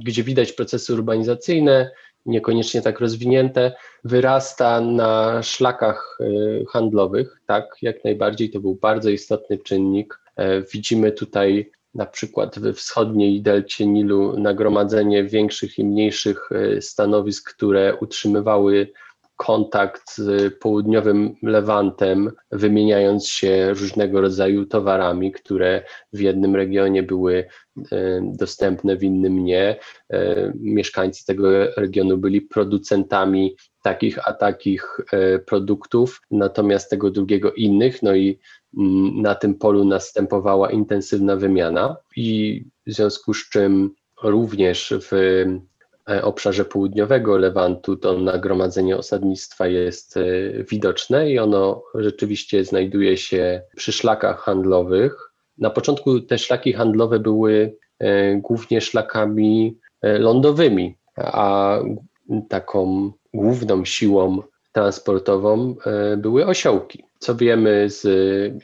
[0.00, 1.90] gdzie widać procesy urbanizacyjne,
[2.26, 3.72] niekoniecznie tak rozwinięte,
[4.04, 10.20] wyrasta na szlakach y, handlowych, tak, jak najbardziej to był bardzo istotny czynnik.
[10.36, 17.54] E, widzimy tutaj na przykład we wschodniej delcie Nilu nagromadzenie większych i mniejszych y, stanowisk,
[17.54, 18.92] które utrzymywały
[19.40, 27.48] kontakt z południowym Lewantem, wymieniając się różnego rodzaju towarami, które w jednym regionie były
[27.92, 29.76] e, dostępne, w innym nie.
[30.12, 38.02] E, mieszkańcy tego regionu byli producentami takich a takich e, produktów, natomiast tego drugiego innych,
[38.02, 38.38] no i
[38.78, 45.44] mm, na tym polu następowała intensywna wymiana i w związku z czym również w
[46.22, 50.22] obszarze południowego Lewantu to nagromadzenie osadnictwa jest e,
[50.70, 55.32] widoczne i ono rzeczywiście znajduje się przy szlakach handlowych.
[55.58, 61.78] Na początku te szlaki handlowe były e, głównie szlakami lądowymi, a
[62.48, 64.42] taką główną siłą
[64.72, 65.76] transportową
[66.16, 68.06] były osiołki, co wiemy z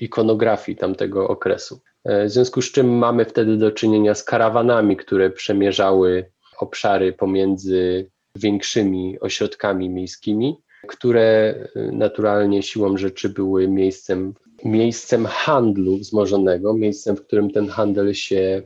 [0.00, 1.80] ikonografii tamtego okresu.
[2.04, 9.21] W związku z czym mamy wtedy do czynienia z karawanami, które przemierzały obszary pomiędzy większymi
[9.21, 11.55] ośrodkami miejskimi które
[11.92, 18.62] naturalnie siłą rzeczy były miejscem, miejscem handlu wzmożonego, miejscem, w którym ten handel się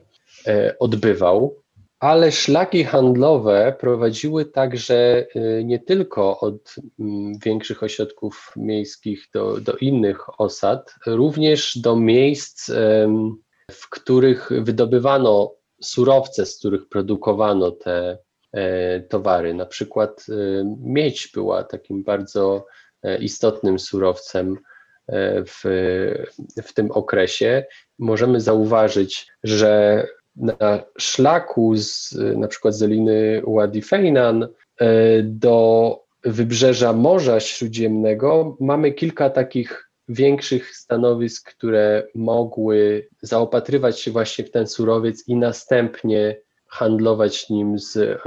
[0.47, 1.57] e, odbywał.
[2.01, 9.73] Ale szlaki handlowe prowadziły także e, nie tylko od mm, większych ośrodków miejskich do, do
[9.73, 12.71] innych osad, również do miejsc,
[13.71, 18.19] w których wydobywano surowce, z których produkowano te
[18.53, 19.55] e, towary.
[19.55, 20.35] Na przykład e,
[20.83, 22.67] miedź była takim bardzo
[23.03, 24.59] e, istotnym surowcem
[25.47, 25.63] w,
[26.63, 27.65] w tym okresie.
[27.99, 34.49] Możemy zauważyć, że na szlaku z na przykład z Doliny Wadi Feinan
[35.23, 44.51] do wybrzeża Morza Śródziemnego mamy kilka takich większych stanowisk, które mogły zaopatrywać się właśnie w
[44.51, 48.19] ten surowiec i następnie handlować nim z e,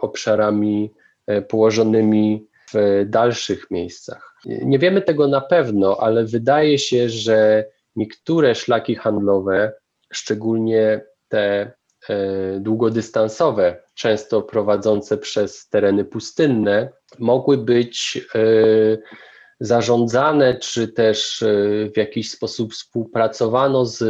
[0.00, 0.92] obszarami
[1.26, 4.34] e, położonymi w dalszych miejscach.
[4.44, 7.64] Nie wiemy tego na pewno, ale wydaje się, że
[7.96, 9.72] niektóre szlaki handlowe,
[10.12, 11.72] szczególnie te
[12.08, 18.20] e, długodystansowe, często prowadzące przez tereny pustynne, mogły być
[19.62, 21.46] zarządzane, czy też e,
[21.94, 24.02] w jakiś sposób współpracowano z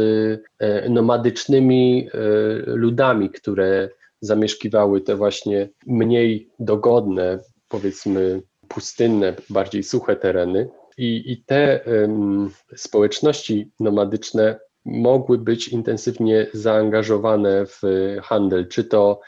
[0.59, 2.17] e, nomadycznymi e,
[2.65, 3.89] ludami, które
[4.21, 7.39] zamieszkiwały te właśnie mniej dogodne,
[7.69, 10.69] powiedzmy pustynne, bardziej suche tereny.
[10.97, 17.81] I, i te um, społeczności nomadyczne mogły być intensywnie zaangażowane w
[18.23, 19.19] handel, czy to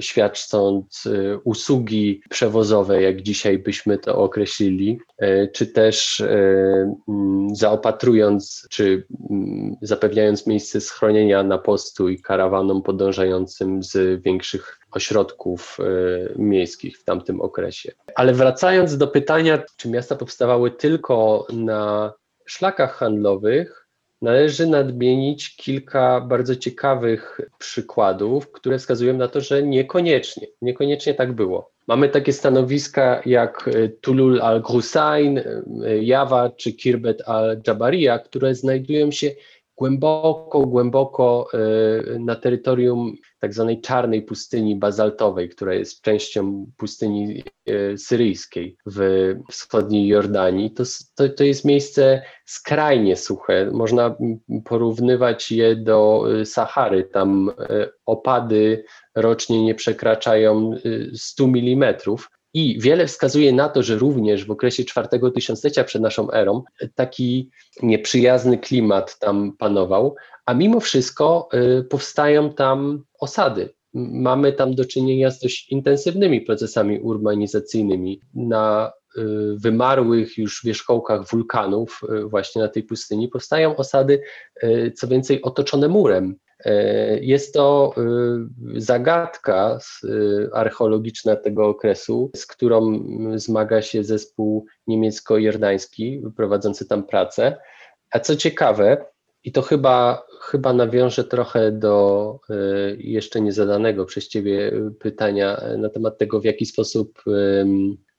[0.00, 9.06] świadcząc e, usługi przewozowe, jak dzisiaj byśmy to określili, e, czy też mm, zaopatrując, czy
[9.30, 15.78] mm, zapewniając miejsce schronienia na postój karawanom podążającym z większych ośrodków
[16.36, 17.92] miejskich w tamtym okresie.
[18.14, 22.12] Ale wracając do pytania, czy miasta powstawały tylko na
[22.46, 23.77] szlakach handlowych,
[24.22, 31.70] Należy nadmienić kilka bardzo ciekawych przykładów, które wskazują na to, że niekoniecznie, niekoniecznie tak było.
[31.86, 35.40] Mamy takie stanowiska jak Tulul al-Grusain,
[36.00, 39.30] Jawa czy Kirbet al-Jabaria, które znajdują się
[39.78, 47.98] głęboko, głęboko e, na terytorium tak zwanej czarnej pustyni bazaltowej, która jest częścią pustyni e,
[47.98, 50.70] syryjskiej w wschodniej Jordanii.
[50.70, 53.70] To, to, to jest miejsce skrajnie suche.
[53.72, 54.16] Można
[54.64, 57.04] porównywać je do e, Sahary.
[57.04, 57.50] Tam
[58.06, 60.70] opady rocznie nie przekraczają
[61.14, 61.94] 100 mm.
[62.54, 66.62] I wiele wskazuje na to, że również w okresie czwartego tysiąclecia przed naszą erą
[66.94, 67.50] taki
[67.82, 71.48] nieprzyjazny klimat tam panował, a mimo wszystko
[71.80, 73.74] y, powstają tam osady.
[73.94, 78.20] Mamy tam do czynienia z dość intensywnymi procesami urbanizacyjnymi.
[78.34, 79.20] Na y,
[79.56, 84.20] wymarłych już wierzchołkach wulkanów, y, właśnie na tej pustyni, powstają osady,
[84.96, 86.36] co więcej, otoczone murem.
[86.64, 87.94] E, jest to
[88.76, 97.56] y, zagadka y, archeologiczna tego okresu, z którą zmaga się zespół niemiecko-jordański prowadzący tam pracę.
[98.10, 99.06] A co ciekawe,
[99.44, 106.18] i to chyba, chyba nawiążę trochę do y, jeszcze niezadanego przez Ciebie pytania na temat
[106.18, 107.22] tego, w jaki sposób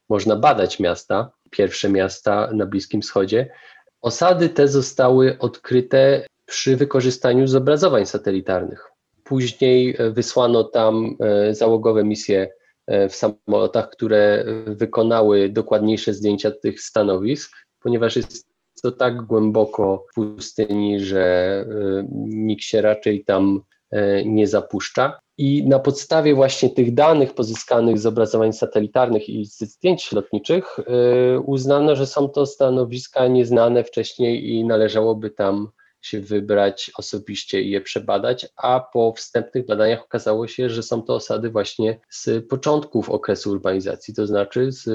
[0.10, 3.49] można badać miasta, pierwsze miasta na Bliskim Wschodzie.
[4.02, 8.91] Osady te zostały odkryte przy wykorzystaniu zobrazowań satelitarnych.
[9.23, 12.49] Później e, wysłano tam e, załogowe misje
[12.88, 18.49] e, w samolotach, które wykonały dokładniejsze zdjęcia tych stanowisk, ponieważ jest
[18.83, 21.65] to tak głęboko w pustyni, że
[22.25, 23.62] nikt się raczej tam
[24.25, 25.19] nie zapuszcza.
[25.38, 30.79] I na podstawie właśnie tych danych pozyskanych z obrazowań satelitarnych i z zdjęć lotniczych
[31.45, 37.81] uznano, że są to stanowiska nieznane wcześniej i należałoby tam się wybrać osobiście i je
[37.81, 43.51] przebadać, a po wstępnych badaniach okazało się, że są to osady właśnie z początków okresu
[43.51, 44.89] urbanizacji, to znaczy z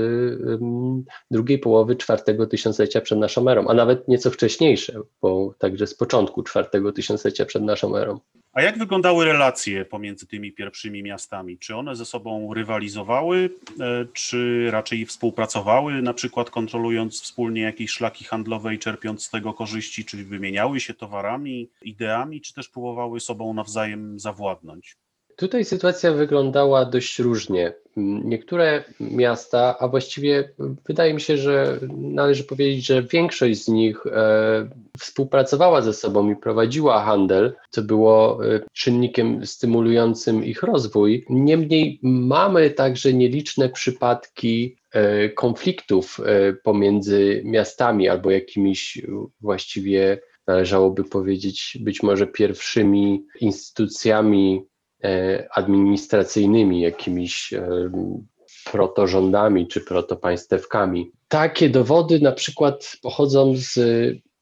[1.30, 6.42] drugiej połowy czwartego tysiąclecia przed naszą erą, a nawet nieco wcześniejsze, bo także z początku
[6.42, 8.20] czwartego tysiąclecia przed naszą erą.
[8.54, 11.58] A jak wyglądały relacje pomiędzy tymi pierwszymi miastami?
[11.58, 18.24] Czy one ze sobą rywalizowały, e, czy raczej współpracowały, na przykład kontrolując wspólnie jakieś szlaki
[18.24, 23.54] handlowe i czerpiąc z tego korzyści, czyli wymieniały się towarami, ideami, czy też próbowały sobą
[23.54, 24.96] nawzajem zawładnąć?
[25.36, 27.72] Tutaj sytuacja wyglądała dość różnie.
[27.96, 30.50] Niektóre miasta, a właściwie
[30.86, 34.68] wydaje mi się, że należy powiedzieć, że większość z nich e,
[34.98, 41.26] współpracowała ze sobą i prowadziła handel, co było e, czynnikiem stymulującym ich rozwój.
[41.30, 46.20] Niemniej mamy także nieliczne przypadki e, konfliktów
[46.62, 49.02] pomiędzy miastami albo jakimiś
[49.40, 54.66] właściwie należałoby powiedzieć, być może pierwszymi instytucjami
[55.50, 57.90] administracyjnymi, jakimiś e,
[58.72, 61.10] protorządami czy protopaństewkami.
[61.28, 63.78] Takie dowody na przykład pochodzą z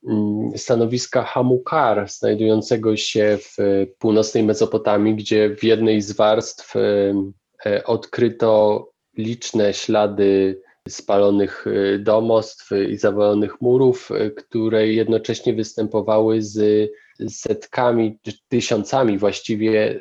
[0.08, 3.56] mm, stanowiska Hamukar, znajdującego się w
[3.98, 8.86] północnej Mezopotamii, gdzie w jednej z warstw e, odkryto
[9.16, 11.64] liczne ślady spalonych
[11.98, 16.90] domostw i zawalonych murów, które jednocześnie występowały z
[17.28, 20.00] setkami, tysiącami właściwie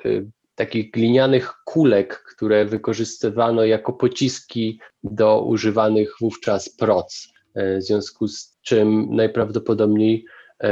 [0.62, 7.28] takich glinianych kulek, które wykorzystywano jako pociski do używanych wówczas proc.
[7.56, 10.26] E, w związku z czym najprawdopodobniej
[10.60, 10.70] e,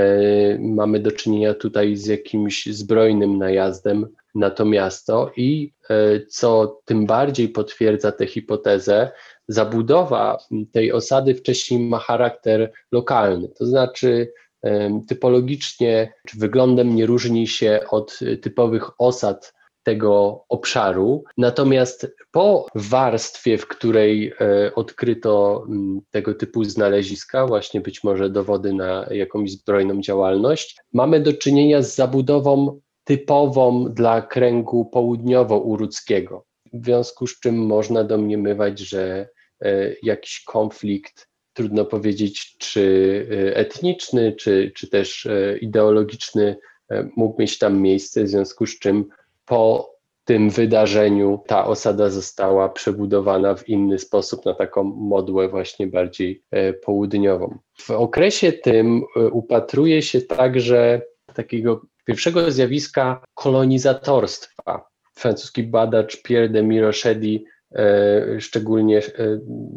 [0.59, 7.05] mamy do czynienia tutaj z jakimś zbrojnym najazdem na to miasto i e, co tym
[7.05, 9.11] bardziej potwierdza tę hipotezę,
[9.47, 10.37] zabudowa
[10.71, 14.31] tej osady wcześniej ma charakter lokalny, to znaczy
[15.07, 19.53] typologicznie czy wyglądem nie różni się od typowych osad
[19.83, 21.23] tego obszaru.
[21.37, 28.73] Natomiast po warstwie, w której e, odkryto mm, tego typu znaleziska, właśnie być może dowody
[28.73, 36.41] na jakąś zbrojną działalność, mamy do czynienia z zabudową typową dla kręgu południowo-uruckiego.
[36.73, 39.29] W związku z czym można domniemywać, że
[39.61, 45.27] e, jakiś konflikt, trudno powiedzieć, czy e, etniczny, czy, czy też
[45.61, 46.55] ideologiczny,
[47.15, 49.05] mógł mieć tam miejsce, w związku z czym
[49.49, 49.95] po
[50.25, 56.73] tym wydarzeniu ta osada została przebudowana w inny sposób, na taką modłę właśnie bardziej e,
[56.73, 57.57] południową.
[57.77, 61.01] W okresie tym e, upatruje się także
[61.33, 64.89] takiego pierwszego zjawiska kolonizatorstwa.
[65.13, 67.45] Francuski badacz Pierre de Mirochedi
[67.75, 69.01] e, szczególnie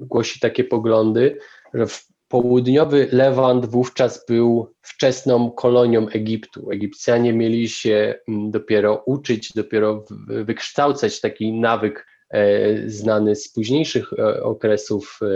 [0.01, 1.39] głosi takie poglądy,
[1.75, 6.71] że w Południowy Lewant wówczas był wczesną kolonią Egiptu.
[6.71, 14.43] Egipcjanie mieli się mm, dopiero uczyć, dopiero wykształcać taki nawyk e, znany z późniejszych e,
[14.43, 15.27] okresów e,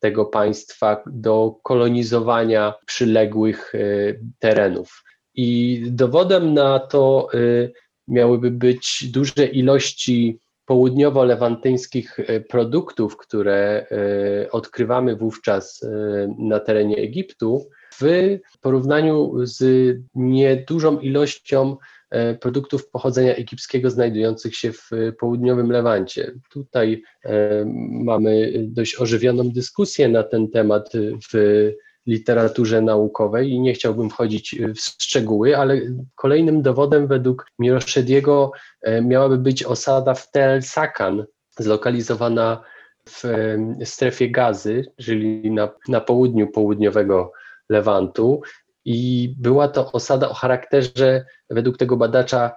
[0.00, 3.72] tego państwa do kolonizowania przyległych
[4.38, 5.04] terenów.
[5.34, 7.28] I dowodem na to
[8.08, 10.38] miałyby być duże ilości
[10.72, 15.88] południowo-lewantyńskich e, produktów, które e, odkrywamy wówczas e,
[16.38, 17.68] na terenie Egiptu,
[18.00, 19.62] w porównaniu z
[20.14, 21.76] niedużą ilością
[22.40, 26.32] produktów pochodzenia egipskiego znajdujących się w południowym Lewancie.
[26.50, 27.02] Tutaj
[27.90, 30.92] mamy dość ożywioną dyskusję na ten temat
[31.32, 31.70] w
[32.06, 35.80] literaturze naukowej i nie chciałbym wchodzić w szczegóły, ale
[36.14, 41.24] kolejnym dowodem według Miroszediego e, miałaby być osada w Tel Sakan,
[41.58, 42.64] zlokalizowana
[43.08, 43.24] w
[43.84, 47.32] strefie gazy, czyli na, na południu południowego
[47.68, 48.42] Lewantu.
[48.84, 52.52] I była to osada o charakterze, według tego badacza,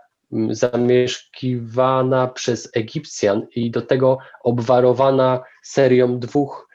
[0.50, 6.66] zamieszkiwana przez Egipcjan i do tego obwarowana serią dwóch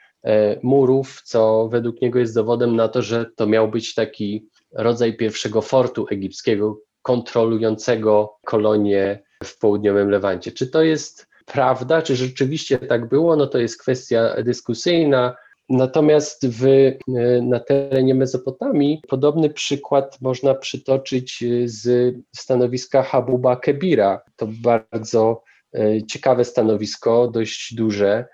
[0.63, 5.61] murów, co według niego jest dowodem na to, że to miał być taki rodzaj pierwszego
[5.61, 10.51] fortu egipskiego kontrolującego kolonie w południowym Lewancie.
[10.51, 13.35] Czy to jest prawda, czy rzeczywiście tak było?
[13.35, 15.35] No to jest kwestia dyskusyjna.
[15.69, 16.97] Natomiast w, e,
[17.41, 24.21] na terenie Mezopotamii podobny przykład można przytoczyć z stanowiska Habuba Kebira.
[24.35, 25.43] To bardzo
[25.73, 28.25] e, ciekawe stanowisko, dość duże,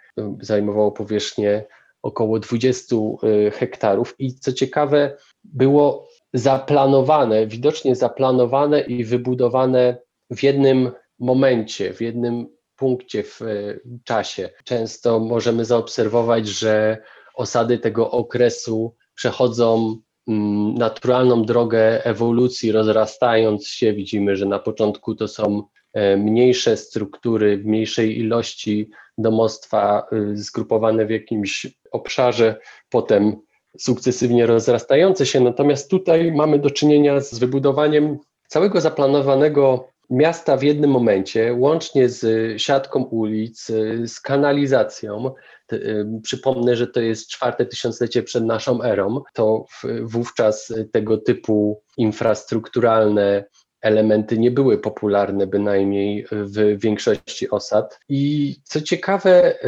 [0.41, 1.63] zajmowało powierzchnię
[2.07, 9.97] około 20 y, hektarów i co ciekawe, było zaplanowane, widocznie zaplanowane i wybudowane
[10.29, 14.49] w jednym momencie, w jednym punkcie w y, czasie.
[14.63, 16.97] Często możemy zaobserwować, że
[17.35, 19.97] osady tego okresu przechodzą
[20.27, 23.93] mm, naturalną drogę ewolucji, rozrastając się.
[23.93, 31.05] Widzimy, że na początku to są e, mniejsze struktury, w mniejszej ilości domostwa y, zgrupowane
[31.05, 32.59] w jakimś obszarze,
[32.89, 33.35] potem
[33.77, 35.39] sukcesywnie rozrastające się.
[35.39, 42.61] Natomiast tutaj mamy do czynienia z wybudowaniem całego zaplanowanego miasta w jednym momencie, łącznie z
[42.61, 43.71] siatką ulic,
[44.05, 45.33] z kanalizacją.
[45.73, 49.21] Y, przypomnę, że to jest czwarte tysiąclecie przed naszą erą.
[49.33, 49.65] To
[50.01, 53.45] wówczas tego typu infrastrukturalne
[53.81, 57.99] elementy nie były popularne bynajmniej w większości osad.
[58.09, 59.59] I co ciekawe,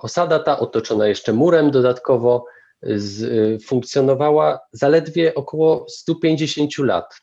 [0.00, 2.44] osada ta otoczona jeszcze murem dodatkowo
[2.82, 7.14] z, funkcjonowała zaledwie około 150 lat.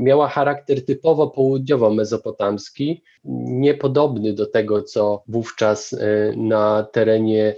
[0.00, 3.02] Miała charakter typowo południowo-mezopotamski,
[3.48, 5.96] niepodobny do tego, co wówczas
[6.36, 7.54] na terenie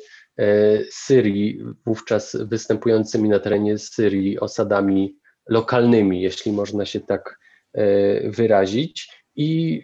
[0.91, 5.16] Syrii, wówczas występującymi na terenie Syrii osadami
[5.49, 7.39] lokalnymi, jeśli można się tak
[8.24, 9.24] wyrazić.
[9.37, 9.83] I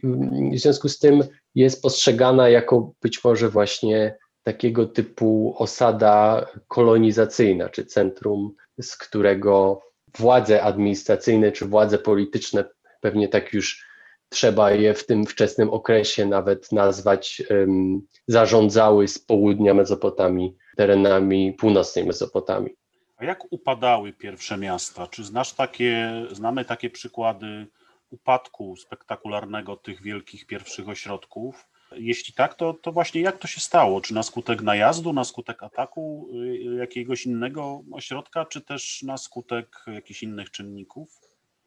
[0.53, 1.23] w związku z tym
[1.55, 9.83] jest postrzegana jako być może właśnie takiego typu osada kolonizacyjna, czy centrum, z którego
[10.19, 12.65] władze administracyjne czy władze polityczne,
[13.01, 13.87] pewnie tak już
[14.29, 22.07] trzeba je w tym wczesnym okresie nawet nazwać, um, zarządzały z południa Mezopotamii terenami północnej
[22.07, 22.77] Mezopotamii.
[23.17, 25.07] A jak upadały pierwsze miasta?
[25.07, 27.67] Czy znasz takie, znamy takie przykłady
[28.13, 31.69] upadku spektakularnego tych wielkich pierwszych ośrodków?
[31.97, 34.01] Jeśli tak, to, to właśnie jak to się stało?
[34.01, 39.85] Czy na skutek najazdu, na skutek ataku y, jakiegoś innego ośrodka, czy też na skutek
[39.87, 41.21] jakichś innych czynników?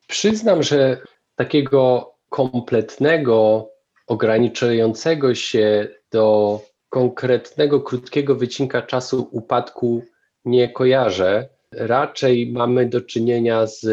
[0.08, 1.02] Przyznam, że
[1.36, 3.70] takiego kompletnego,
[4.08, 10.04] ograniczającego się do konkretnego, krótkiego wycinka czasu upadku
[10.46, 11.50] nie kojarzę.
[11.72, 13.86] Raczej mamy do czynienia z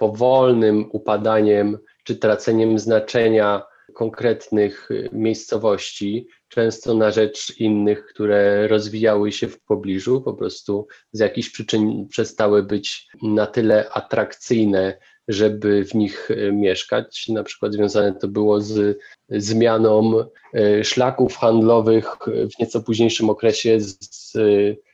[0.00, 3.62] powolnym upadaniem czy traceniem znaczenia
[3.94, 11.50] konkretnych miejscowości, często na rzecz innych, które rozwijały się w pobliżu, po prostu z jakichś
[11.50, 14.98] przyczyn przestały być na tyle atrakcyjne,
[15.28, 17.28] żeby w nich e, mieszkać.
[17.28, 18.98] Na przykład związane to było z
[19.28, 20.24] zmianą
[20.54, 24.32] e, szlaków handlowych w nieco późniejszym okresie z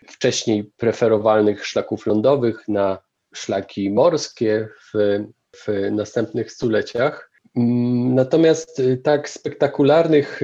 [0.09, 5.19] wcześniej preferowalnych szlaków lądowych na szlaki morskie w,
[5.57, 7.31] w następnych stuleciach.
[7.57, 10.41] Mm, natomiast e, tak spektakularnych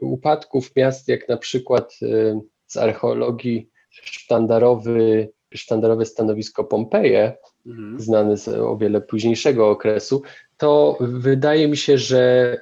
[0.00, 1.94] upadków miast, jak na przykład
[2.66, 8.00] z archeologii sztandarowy, sztandarowe stanowisko Pompeje, mhm.
[8.00, 10.22] znany z o wiele późniejszego okresu,
[10.56, 12.56] to wydaje mi się, że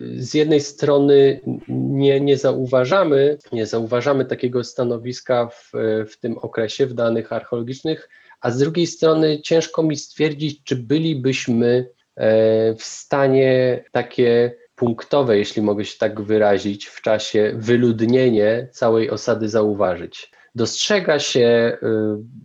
[0.00, 5.72] z jednej strony nie, nie zauważamy, nie zauważamy takiego stanowiska w,
[6.08, 8.08] w tym okresie, w danych archeologicznych,
[8.46, 15.62] a z drugiej strony ciężko mi stwierdzić, czy bylibyśmy e, w stanie takie punktowe, jeśli
[15.62, 20.30] mogę się tak wyrazić, w czasie wyludnienie całej osady zauważyć.
[20.54, 21.78] Dostrzega się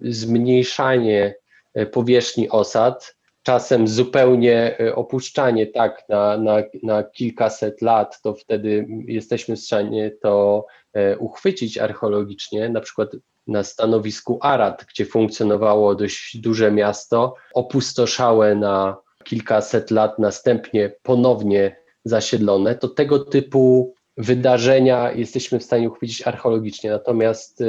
[0.03, 1.35] y, zmniejszanie
[1.73, 8.87] E, powierzchni osad, czasem zupełnie e, opuszczanie tak na, na, na kilkaset lat, to wtedy
[9.07, 13.09] jesteśmy w stanie to e, uchwycić archeologicznie, na przykład
[13.47, 21.75] na stanowisku Arad, gdzie funkcjonowało dość duże miasto, opustoszałe na kilkaset lat, następnie ponownie
[22.05, 26.91] zasiedlone, to tego typu wydarzenia jesteśmy w stanie uchwycić archeologicznie.
[26.91, 27.63] Natomiast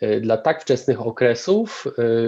[0.00, 1.84] E, dla tak wczesnych okresów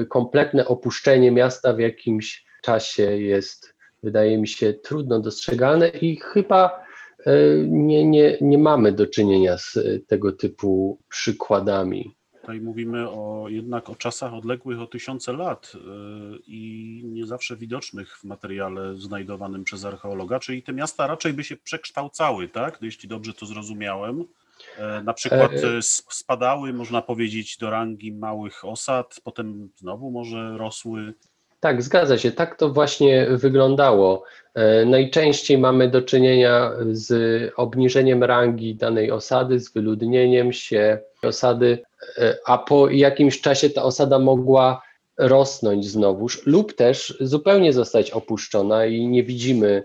[0.08, 6.84] kompletne opuszczenie miasta w jakimś czasie jest, wydaje mi się, trudno dostrzegalne i chyba
[7.26, 7.32] e,
[7.66, 12.16] nie, nie, nie mamy do czynienia z tego typu przykładami.
[12.40, 15.72] Tutaj mówimy o, jednak o czasach odległych o tysiące lat
[16.46, 21.56] i nie zawsze widocznych w materiale znajdowanym przez archeologa, czyli te miasta raczej by się
[21.56, 22.78] przekształcały, tak?
[22.82, 24.24] Jeśli dobrze to zrozumiałem.
[24.78, 30.58] E, na przykład e, e, spadały, można powiedzieć, do rangi małych osad, potem znowu może
[30.58, 31.14] rosły.
[31.61, 32.32] Tak, zgadza się.
[32.32, 34.24] Tak to właśnie wyglądało.
[34.86, 37.12] Najczęściej mamy do czynienia z
[37.57, 41.78] obniżeniem rangi danej osady, z wyludnieniem się osady,
[42.46, 44.82] a po jakimś czasie ta osada mogła
[45.18, 49.84] rosnąć znowuż, lub też zupełnie zostać opuszczona i nie widzimy,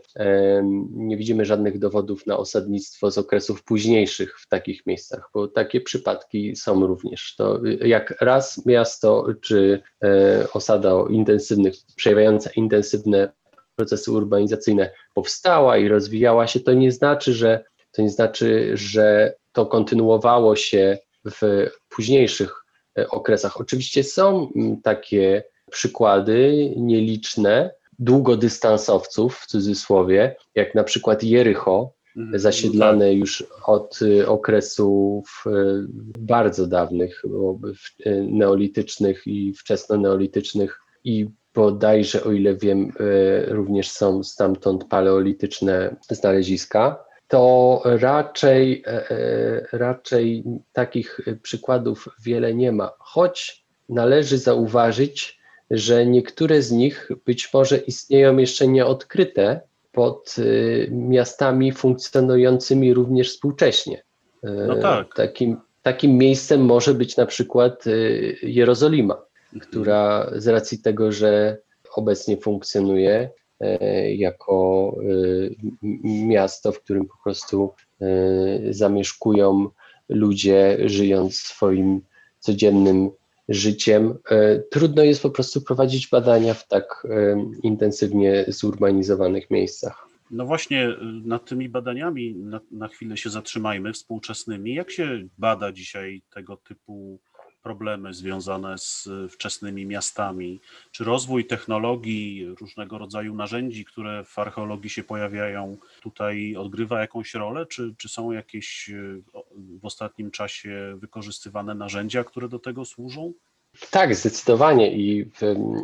[0.91, 6.55] nie widzimy żadnych dowodów na osadnictwo z okresów późniejszych w takich miejscach, bo takie przypadki
[6.55, 7.35] są również.
[7.37, 13.31] To jak raz miasto czy e, osada o intensywnych, przejawiająca intensywne
[13.75, 19.65] procesy urbanizacyjne powstała i rozwijała się, to nie znaczy, że to nie znaczy, że to
[19.65, 22.60] kontynuowało się w późniejszych
[23.09, 23.61] okresach.
[23.61, 32.39] Oczywiście są mm, takie przykłady nieliczne długodystansowców w cudzysłowie, jak na przykład Jericho, mhm.
[32.39, 35.51] zasiedlane już od y, okresów y,
[36.19, 37.23] bardzo dawnych,
[38.27, 42.91] neolitycznych i wczesnoneolitycznych i bodajże, o ile wiem,
[43.47, 52.91] również są stamtąd paleolityczne znaleziska to raczej, e, e, raczej takich przykładów wiele nie ma.
[52.99, 59.61] Choć należy zauważyć, że niektóre z nich być może istnieją jeszcze nieodkryte
[59.91, 64.03] pod y, miastami funkcjonującymi również współcześnie.
[64.43, 65.15] No tak.
[65.15, 67.85] Takim, takim miejscem może być na przykład
[68.43, 69.21] Jerozolima,
[69.61, 71.57] która z racji tego, że
[71.95, 73.29] obecnie funkcjonuje e,
[74.15, 74.95] jako
[75.83, 78.07] e, miasto, w którym po prostu e,
[78.73, 79.69] zamieszkują
[80.09, 82.01] ludzie, żyjąc swoim
[82.39, 83.09] codziennym
[83.49, 84.17] życiem.
[84.71, 87.07] Trudno jest po prostu prowadzić badania w tak
[87.63, 90.07] intensywnie zurbanizowanych miejscach.
[90.31, 90.87] No właśnie
[91.23, 94.73] nad tymi badaniami na, na chwilę się zatrzymajmy, współczesnymi.
[94.73, 97.19] Jak się bada dzisiaj tego typu
[97.63, 100.61] problemy związane z wczesnymi miastami?
[100.91, 107.65] Czy rozwój technologii, różnego rodzaju narzędzi, które w archeologii się pojawiają, tutaj odgrywa jakąś rolę?
[107.65, 109.21] Czy, czy są jakieś e,
[109.81, 113.33] w ostatnim czasie wykorzystywane narzędzia, które do tego służą?
[113.91, 115.31] Tak, zdecydowanie i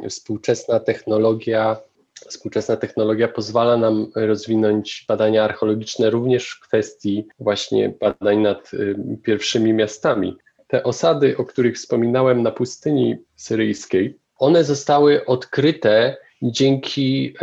[0.10, 1.78] współczesna technologia
[2.26, 8.72] Współczesna technologia pozwala nam rozwinąć badania archeologiczne również w kwestii właśnie badań nad
[9.24, 10.38] pierwszymi miastami.
[10.68, 17.34] Te osady, o których wspominałem na pustyni syryjskiej, one zostały odkryte dzięki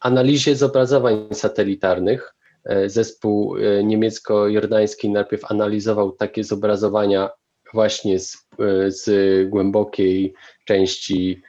[0.00, 2.36] analizie zobrazowań satelitarnych.
[2.66, 7.30] E, zespół e, niemiecko-jordański najpierw analizował takie zobrazowania
[7.74, 9.04] właśnie z, e, z
[9.50, 10.34] głębokiej
[10.64, 11.42] części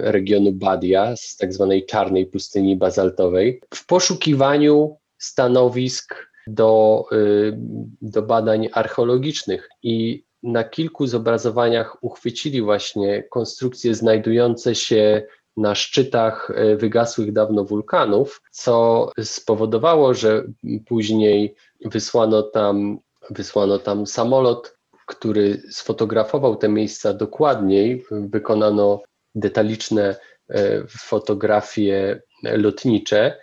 [0.00, 7.58] regionu Badia, z tak zwanej czarnej pustyni bazaltowej, w poszukiwaniu stanowisk do, y,
[8.02, 15.22] do badań archeologicznych i na kilku zobrazowaniach uchwycili właśnie konstrukcje znajdujące się
[15.56, 20.44] na szczytach y, wygasłych dawno wulkanów, co spowodowało, że
[20.86, 22.98] później wysłano tam,
[23.30, 24.76] wysłano tam samolot,
[25.06, 28.04] który sfotografował te miejsca dokładniej.
[28.10, 29.02] Wykonano
[29.34, 30.16] detaliczne
[30.50, 33.38] y, fotografie lotnicze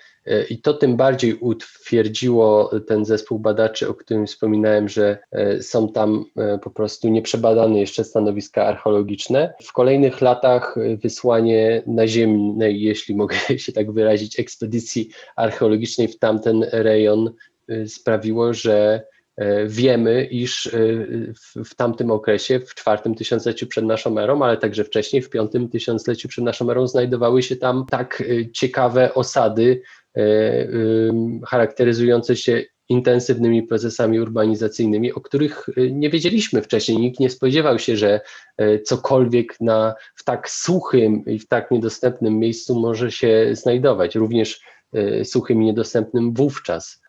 [0.50, 6.26] I to tym bardziej utwierdziło ten zespół badaczy, o którym wspominałem, że e, są tam
[6.38, 9.54] e, po prostu nieprzebadane jeszcze stanowiska archeologiczne.
[9.64, 17.34] W kolejnych latach wysłanie naziemnej, jeśli mogę się tak wyrazić, ekspedycji archeologicznej w tamten rejon
[17.88, 19.04] sprawiło, że
[19.68, 20.72] Wiemy, iż
[21.66, 26.28] w, tamtym okresie, w czwartym tysiącleciu przed naszą erą, ale także wcześniej, w piątym tysiącleciu
[26.28, 30.03] przed naszą erą, znajdowały się tam tak ciekawe osady E,
[31.48, 36.98] charakteryzujące się intensywnymi procesami urbanizacyjnymi, o których e, nie wiedzieliśmy wcześniej.
[36.98, 38.22] Nikt nie spodziewał się, że
[38.58, 44.62] e, cokolwiek na, w tak suchym i w tak niedostępnym miejscu może się znajdować, również
[45.24, 47.02] suchym i niedostępnym wówczas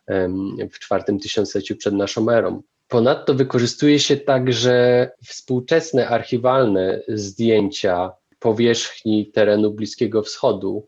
[0.71, 2.61] w czwartym tysiącleciu przed naszą erą.
[2.87, 10.87] Ponadto wykorzystuje się także współczesne archiwalne zdjęcia powierzchni terenu Bliskiego Wschodu.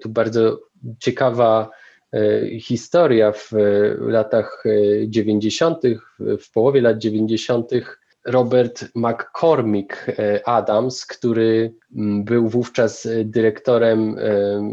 [0.00, 0.60] Tu bardzo
[0.98, 1.70] ciekawa
[2.12, 3.50] e, historia w
[4.00, 4.64] latach
[5.06, 5.98] 90., e,
[6.38, 7.70] w połowie lat 90.
[8.26, 11.74] Robert McCormick e, Adams, który
[12.24, 14.16] był wówczas dyrektorem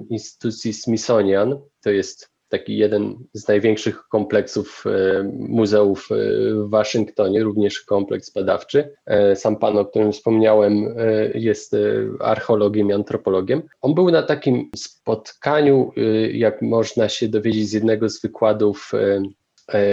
[0.10, 6.16] instytucji Smithsonian, to jest taki jeden z największych kompleksów e, muzeów e,
[6.54, 8.94] w Waszyngtonie, również kompleks badawczy.
[9.06, 10.96] E, sam pan, o którym wspomniałem,
[11.34, 11.76] jest
[12.20, 13.62] archeologiem i antropologiem.
[13.82, 15.92] On był na takim spotkaniu,
[16.34, 18.92] jak można się dowiedzieć z jednego z wykładów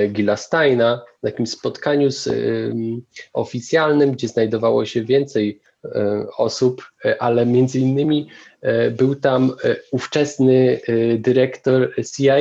[0.08, 2.28] Gila Steina, takim spotkaniu z,
[3.32, 5.60] oficjalnym, gdzie znajdowało się więcej
[6.36, 6.82] osób,
[7.18, 8.28] ale między innymi
[8.66, 12.36] E, był tam e, ówczesny e, dyrektor CIA,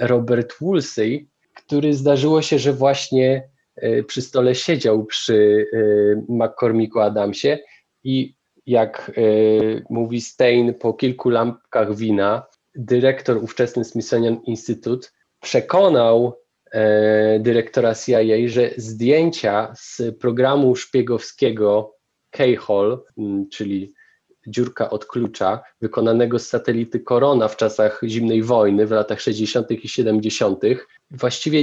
[0.00, 3.48] Robert Woolsey, który zdarzyło się, że właśnie
[4.06, 5.66] przy stole siedział przy
[6.28, 7.58] McCormicku Adamsie
[8.04, 8.34] i
[8.66, 9.10] jak
[9.90, 15.08] mówi Stein, po kilku lampkach wina, dyrektor ówczesny Smithsonian Institute
[15.40, 16.34] przekonał
[17.40, 21.97] dyrektora CIA, że zdjęcia z programu szpiegowskiego
[22.30, 23.04] K-Hall,
[23.50, 23.92] czyli
[24.46, 29.70] dziurka od klucza, wykonanego z satelity Korona w czasach zimnej wojny w latach 60.
[29.70, 30.60] i 70.,
[31.10, 31.62] właściwie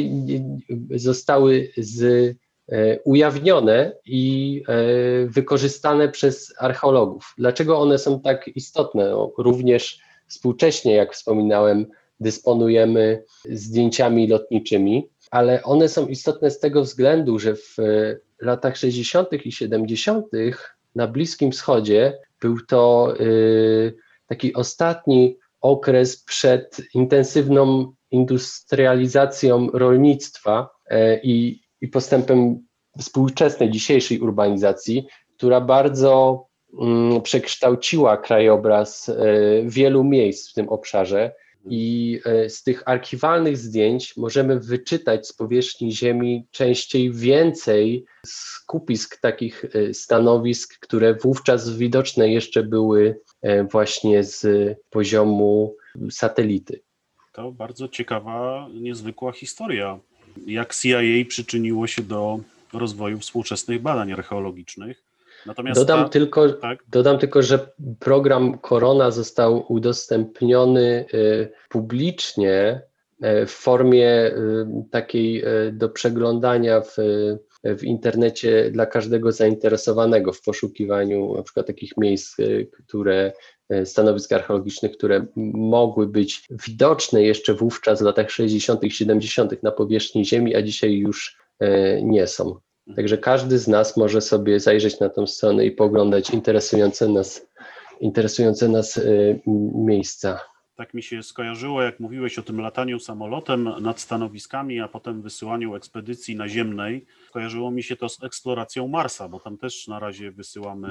[0.96, 2.04] zostały z,
[2.72, 7.34] e, ujawnione i e, wykorzystane przez archeologów.
[7.38, 9.10] Dlaczego one są tak istotne?
[9.10, 11.86] No, również współcześnie, jak wspominałem,
[12.20, 17.76] dysponujemy zdjęciami lotniczymi, ale one są istotne z tego względu, że w
[18.42, 19.46] latach 60.
[19.46, 20.26] i 70.
[20.96, 23.96] na Bliskim Wschodzie był to y,
[24.28, 32.66] taki ostatni okres przed intensywną industrializacją rolnictwa e, i, i postępem
[33.00, 35.08] współczesnej, dzisiejszej urbanizacji,
[35.38, 36.46] która bardzo
[36.82, 39.16] mm, przekształciła krajobraz e,
[39.64, 41.36] wielu miejsc w tym obszarze.
[41.70, 49.66] I e, z tych archiwalnych zdjęć możemy wyczytać z powierzchni Ziemi częściej więcej skupisk takich
[49.66, 53.20] e, stanowisk, które wówczas widoczne jeszcze były
[53.72, 54.48] właśnie z
[54.90, 55.76] poziomu
[56.10, 56.82] satelity.
[57.34, 60.00] To bardzo ciekawa, niezwykła historia.
[60.48, 62.40] Jak CIA przyczyniło się do
[62.74, 65.04] rozwoju współczesnych badań archeologicznych.
[65.46, 66.10] Natomiast dodam, ta...
[66.10, 66.80] tylko, tak?
[66.88, 67.70] dodam tylko, że
[68.00, 72.82] program Korona został udostępniony y, publicznie
[73.26, 76.96] y, w formie y, takiej do przeglądania w,
[77.64, 82.38] w internecie dla każdego zainteresowanego w poszukiwaniu na przykład takich miejsc,
[82.86, 83.32] które
[83.86, 89.64] stanowisk archeologicznych, które mogły być widoczne jeszcze wówczas w latach 60., 70.
[89.64, 91.38] na powierzchni Ziemi, a dzisiaj już
[92.02, 92.60] nie są.
[92.96, 97.48] Także każdy z nas może sobie zajrzeć na tą stronę i poglądać interesujące nas,
[98.00, 99.42] interesujące nas y,
[99.76, 100.40] miejsca.
[100.76, 105.76] Tak mi się skojarzyło, jak mówiłeś o tym lataniu samolotem nad stanowiskami, a potem wysyłaniu
[105.76, 107.06] ekspedycji naziemnej.
[107.28, 110.90] Skojarzyło mi się to z eksploracją Marsa, bo tam też na razie wysyłamy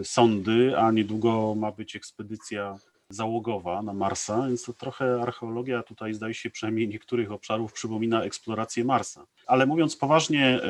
[0.00, 2.78] y, sondy, a niedługo ma być ekspedycja
[3.08, 8.84] załogowa na Marsa, więc to trochę archeologia tutaj zdaje się przynajmniej niektórych obszarów przypomina eksplorację
[8.84, 9.26] Marsa.
[9.46, 10.68] Ale mówiąc poważnie, e,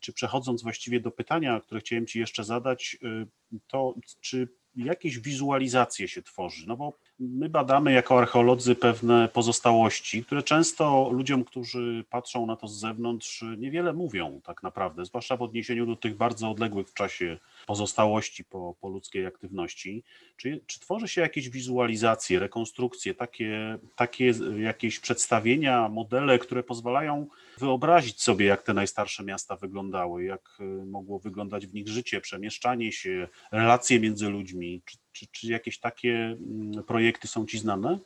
[0.00, 3.26] czy przechodząc właściwie do pytania, które chciałem Ci jeszcze zadać, e,
[3.66, 6.66] to czy jakieś wizualizacje się tworzy?
[6.66, 12.68] No bo my badamy jako archeolodzy pewne pozostałości, które często ludziom, którzy patrzą na to
[12.68, 17.38] z zewnątrz, niewiele mówią tak naprawdę, zwłaszcza w odniesieniu do tych bardzo odległych w czasie
[17.66, 20.04] pozostałości po, po ludzkiej aktywności.
[20.36, 27.26] Czy, czy tworzy się jakieś wizualizacje, rekonstrukcje, takie, takie jakieś przedstawienia, modele, które pozwalają
[27.58, 32.92] wyobrazić sobie, jak te najstarsze miasta wyglądały, jak y, mogło wyglądać w nich życie, przemieszczanie
[32.92, 34.82] się, relacje między ludźmi?
[34.84, 37.98] Czy, czy, czy jakieś takie mm, projekty są Ci znane?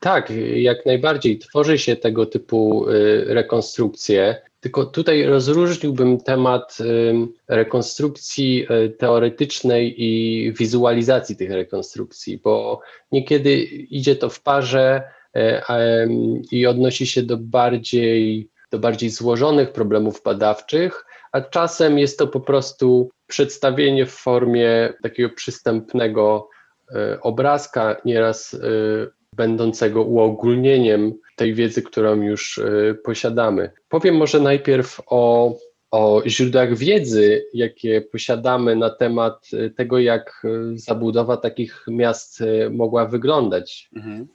[0.00, 1.38] Tak, jak najbardziej.
[1.38, 4.42] Tworzy się tego typu y, rekonstrukcje.
[4.60, 6.78] Tylko tutaj rozróżniłbym temat
[7.48, 12.80] rekonstrukcji y, teoretycznej i wizualizacji tych rekonstrukcji, bo
[13.12, 15.02] niekiedy idzie to w parze
[15.36, 15.40] y,
[16.50, 22.40] i odnosi się do bardziej, do bardziej złożonych problemów badawczych, a czasem jest to po
[22.40, 26.48] prostu przedstawienie w formie takiego przystępnego
[26.90, 28.56] y, obrazka, nieraz
[29.32, 33.70] będącego uogólnieniem tej wiedzy, którą już y, posiadamy.
[33.88, 35.54] Powiem może najpierw o,
[35.90, 43.90] o źródłach wiedzy, jakie posiadamy na temat tego, jak zabudowa takich miast mogła wyglądać.
[43.96, 44.28] Mhm.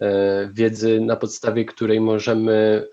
[0.53, 2.87] Wiedzy, na podstawie której możemy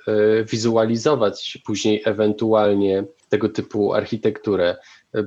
[0.51, 4.76] wizualizować później ewentualnie tego typu architekturę.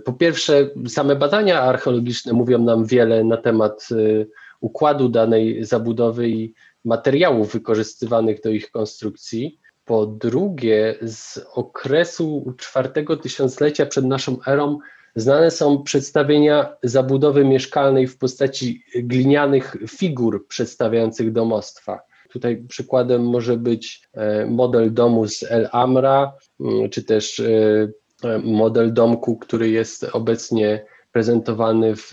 [0.06, 3.90] Po pierwsze, same badania archeologiczne mówią nam wiele na temat
[4.60, 6.54] układu danej zabudowy i
[6.86, 9.60] materiałów wykorzystywanych do ich konstrukcji.
[9.86, 14.80] Po drugie, z okresu czwartego tysiąclecia przed naszą erą
[15.16, 22.00] znane są przedstawienia zabudowy mieszkalnej w postaci glinianych figur przedstawiających domostwa.
[22.32, 27.92] Tutaj przykładem może być e, model domu z El Amra, mm, czy też e,
[28.44, 32.12] model domku, który jest obecnie prezentowany w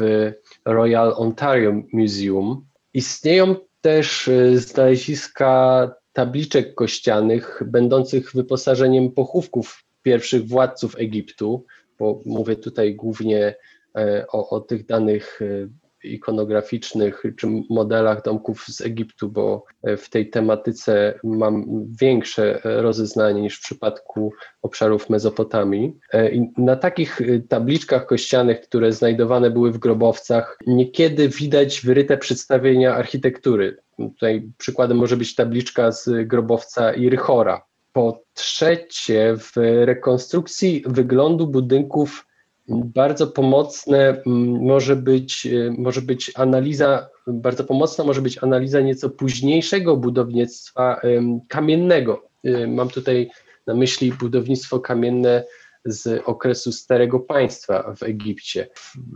[0.64, 2.66] Royal Ontario Museum.
[2.94, 11.64] Istnieją też znaleziska tabliczek kościanych będących wyposażeniem pochówków pierwszych władców Egiptu,
[11.98, 13.54] bo mówię tutaj głównie
[13.96, 15.68] e, o, o tych danych e,
[16.04, 21.64] ikonograficznych czy modelach domków z Egiptu, bo e, w tej tematyce mam
[22.00, 24.32] większe rozeznanie niż w przypadku
[24.62, 25.98] obszarów Mezopotamii.
[26.12, 32.18] E, I na takich e, tabliczkach kościanych, które znajdowane były w grobowcach, niekiedy widać wyryte
[32.18, 33.76] przedstawienia architektury.
[33.96, 37.62] Tutaj przykładem może być tabliczka z grobowca Irychora.
[37.92, 39.52] Po trzecie, w
[39.84, 42.27] rekonstrukcji wyglądu budynków
[42.68, 44.22] bardzo pomocne
[44.60, 51.00] może być, e, może być analiza, bardzo pomocna może być analiza nieco późniejszego budownictwa
[51.48, 52.28] kamiennego.
[52.44, 53.30] E, mam tutaj
[53.66, 55.44] na myśli budownictwo kamienne
[55.84, 58.68] z okresu Starego Państwa w Egipcie.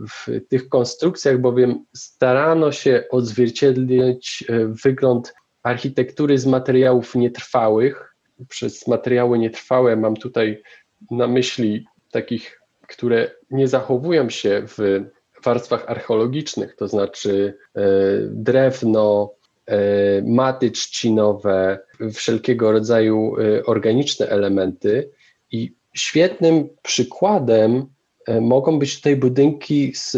[0.09, 5.33] W, w tych konstrukcjach bowiem starano się odzwierciedlić e, wygląd
[5.63, 8.15] architektury z materiałów nietrwałych.
[8.49, 10.61] Przez materiały nietrwałe mam tutaj
[11.11, 12.62] na myśli takich
[12.93, 15.03] które nie zachowują się w
[15.43, 17.81] warstwach archeologicznych, to znaczy e,
[18.27, 19.33] drewno,
[19.65, 19.77] e,
[20.21, 21.79] maty trzcinowe,
[22.13, 25.09] wszelkiego rodzaju e, organiczne elementy.
[25.51, 27.85] I świetnym przykładem
[28.41, 30.17] mogą być tutaj budynki z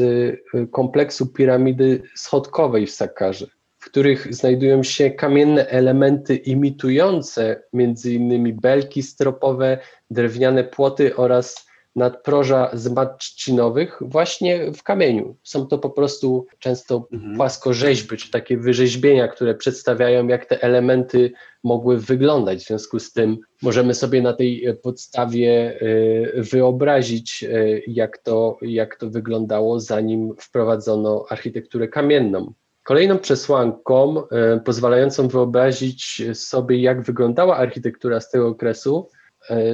[0.72, 3.48] kompleksu piramidy schodkowej w Sakarze
[3.86, 7.64] w których znajdują się kamienne elementy imitujące
[8.06, 9.78] innymi belki stropowe,
[10.10, 15.36] drewniane płoty oraz nadproża z mat trzcinowych właśnie w kamieniu.
[15.44, 17.36] Są to po prostu często mhm.
[17.36, 21.32] płaskorzeźby, czy takie wyrzeźbienia, które przedstawiają, jak te elementy
[21.64, 22.64] mogły wyglądać.
[22.64, 28.96] W związku z tym możemy sobie na tej podstawie y, wyobrazić, y, jak to, jak
[28.96, 32.54] to wyglądało, zanim wprowadzono architekturę kamienną.
[32.86, 39.15] Kolejną przesłanką e, pozwalającą wyobrazić sobie, jak wyglądała architektura z tego okresu, e,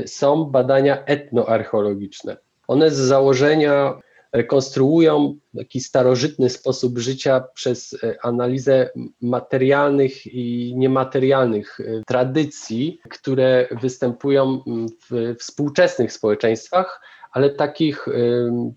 [0.05, 2.37] są badania etnoarcheologiczne.
[2.67, 3.99] One z założenia
[4.33, 8.89] rekonstruują taki starożytny sposób życia przez e, analizę
[9.21, 14.63] materialnych i niematerialnych tradycji, które występują
[15.09, 17.01] w współczesnych społeczeństwach,
[17.31, 18.05] ale takich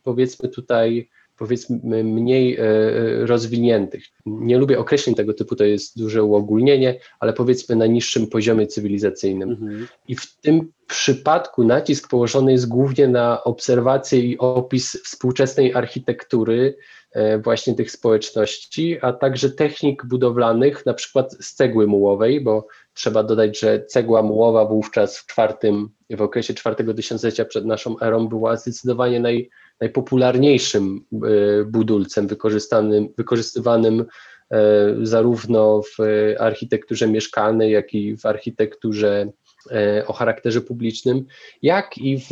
[0.03, 4.05] powiedzmy tutaj powiedzmy mniej e, e, rozwiniętych.
[4.27, 9.51] Nie lubię określeń tego typu, to jest duże uogólnienie, ale powiedzmy na niższym poziomie cywilizacyjnym.
[9.51, 9.87] Mhm.
[10.09, 16.77] I w tym przypadku nacisk położony jest głównie na obserwację i opis współczesnej architektury
[17.13, 23.23] e, właśnie tych społeczności, a także technik budowlanych, na przykład z cegły mułowej, bo trzeba
[23.23, 28.57] dodać, że cegła mułowa wówczas w czwartym, w okresie czwartego tysiąclecia przed naszą erą była
[28.57, 34.05] zdecydowanie naj, najpopularniejszym e, budulcem wykorzystanym, wykorzystywanym
[34.51, 36.03] e, zarówno w
[36.39, 39.33] architekturze mieszkalnej, jak i w architekturze
[39.71, 41.25] e, o charakterze publicznym,
[41.63, 42.31] jak i w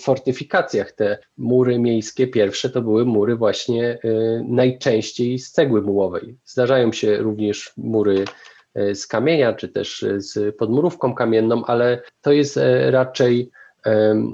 [0.00, 0.92] fortyfikacjach.
[0.92, 3.98] Te mury miejskie pierwsze to były mury właśnie
[4.48, 6.36] najczęściej z cegły mułowej.
[6.44, 8.24] Zdarzają się również mury
[8.94, 13.50] z kamienia, czy też z podmurówką kamienną, ale to jest raczej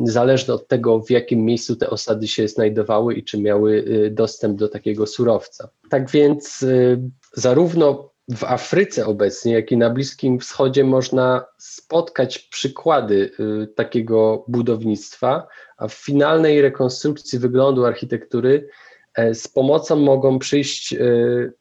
[0.04, 4.58] zależne od tego, w jakim miejscu te osady się znajdowały i czy miały y, dostęp
[4.58, 5.68] do takiego surowca.
[5.90, 7.00] Tak więc y,
[7.32, 15.46] zarówno w Afryce obecnie, jak i na Bliskim Wschodzie można spotkać przykłady y, takiego budownictwa,
[15.76, 18.68] a w finalnej rekonstrukcji wyglądu architektury
[19.14, 20.94] e, z pomocą mogą przyjść,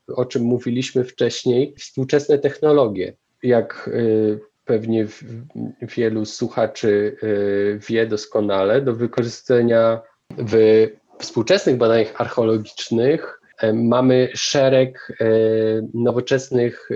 [0.08, 3.14] o czym mówiliśmy wcześniej, współczesne technologie,
[3.44, 3.90] jak
[4.70, 5.08] pewnie
[5.82, 10.02] wielu słuchaczy y, wie doskonale, do wykorzystania
[10.38, 10.54] w
[11.20, 15.26] współczesnych badaniach archeologicznych e, mamy szereg e,
[15.94, 16.90] nowoczesnych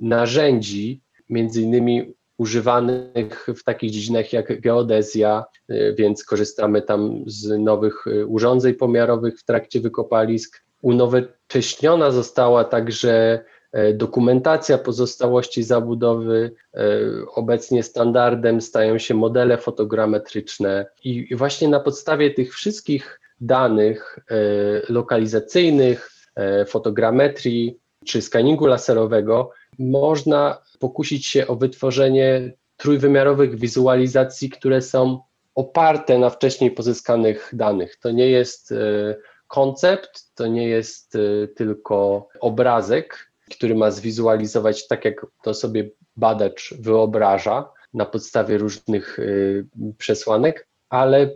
[0.00, 5.44] narzędzi, między innymi używanych w takich dziedzinach jak geodezja,
[5.98, 10.64] więc korzystamy tam z nowych urządzeń pomiarowych w trakcie wykopalisk.
[10.82, 13.44] Unowocześniona została także
[13.94, 16.54] dokumentacja pozostałości zabudowy.
[16.74, 16.80] E,
[17.34, 24.34] obecnie standardem stają się modele fotogrametryczne i właśnie na podstawie tych wszystkich danych e,
[24.92, 26.10] lokalizacyjnych,
[26.66, 35.20] fotogrametrii czy skaningu laserowego można pokusić się o wytworzenie trójwymiarowych wizualizacji, które są
[35.54, 37.96] oparte na wcześniej pozyskanych danych.
[37.96, 38.74] To nie jest
[39.48, 41.18] koncept, to nie jest
[41.56, 49.66] tylko obrazek, który ma zwizualizować tak, jak to sobie badacz wyobraża na podstawie różnych y,
[49.98, 51.30] przesłanek, ale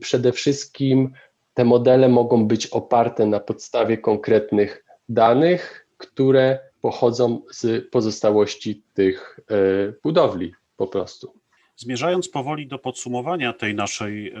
[0.00, 1.12] przede wszystkim
[1.54, 9.94] te modele mogą być oparte na podstawie konkretnych danych, które pochodzą z pozostałości tych y,
[10.02, 11.32] budowli po prostu.
[11.76, 14.34] Zmierzając powoli do podsumowania tej naszej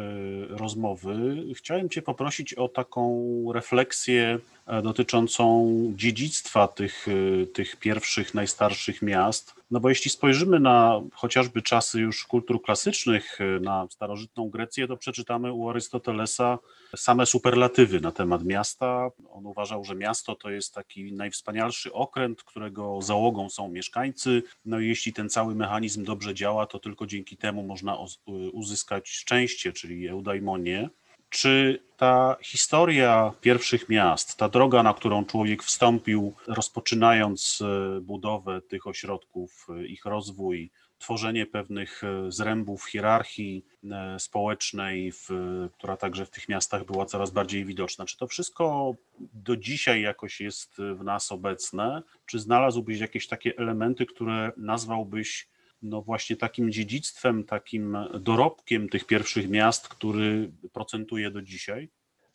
[0.48, 3.22] rozmowy, chciałem Cię poprosić o taką
[3.54, 4.38] refleksję
[4.82, 9.54] dotyczącą dziedzictwa tych, e, tych pierwszych, najstarszych miast.
[9.70, 15.52] No bo jeśli spojrzymy na chociażby czasy już kultur klasycznych, na starożytną Grecję, to przeczytamy
[15.52, 16.58] u Arystotelesa
[16.96, 19.10] same superlatywy na temat miasta.
[19.30, 24.42] On uważał, że miasto to jest taki najwspanialszy okręt, którego załogą są mieszkańcy.
[24.64, 27.98] No i jeśli ten cały mechanizm dobrze działa, to tylko dzięki temu można
[28.52, 30.88] uzyskać szczęście, czyli eudaimonię.
[31.32, 38.86] Czy ta historia pierwszych miast, ta droga, na którą człowiek wstąpił, rozpoczynając e, budowę tych
[38.86, 43.64] ośrodków, e, ich rozwój, tworzenie pewnych e, zrębów hierarchii
[44.18, 45.28] społecznej, w,
[45.78, 48.04] która także w tych miastach była coraz bardziej widoczna.
[48.04, 52.02] Czy to wszystko do dzisiaj jakoś jest w nas obecne?
[52.26, 55.48] Czy znalazłbyś jakieś takie elementy, które nazwałbyś
[55.82, 61.88] no właśnie takim dziedzictwem, takim dorobkiem tych pierwszych miast, który procentuje do dzisiaj?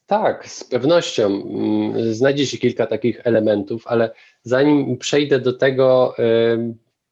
[0.05, 1.25] Tak, z pewnością.
[1.25, 4.11] Mm, znajdzie się kilka takich elementów, ale
[4.43, 6.15] zanim przejdę do tego,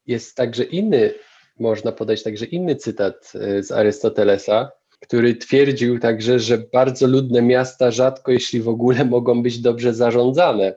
[0.06, 1.14] jest także inny
[1.58, 4.70] można podać także inny cytat e, z Arystotelesa,
[5.00, 10.74] który twierdził także, że bardzo ludne miasta rzadko, jeśli w ogóle, mogą być dobrze zarządzane.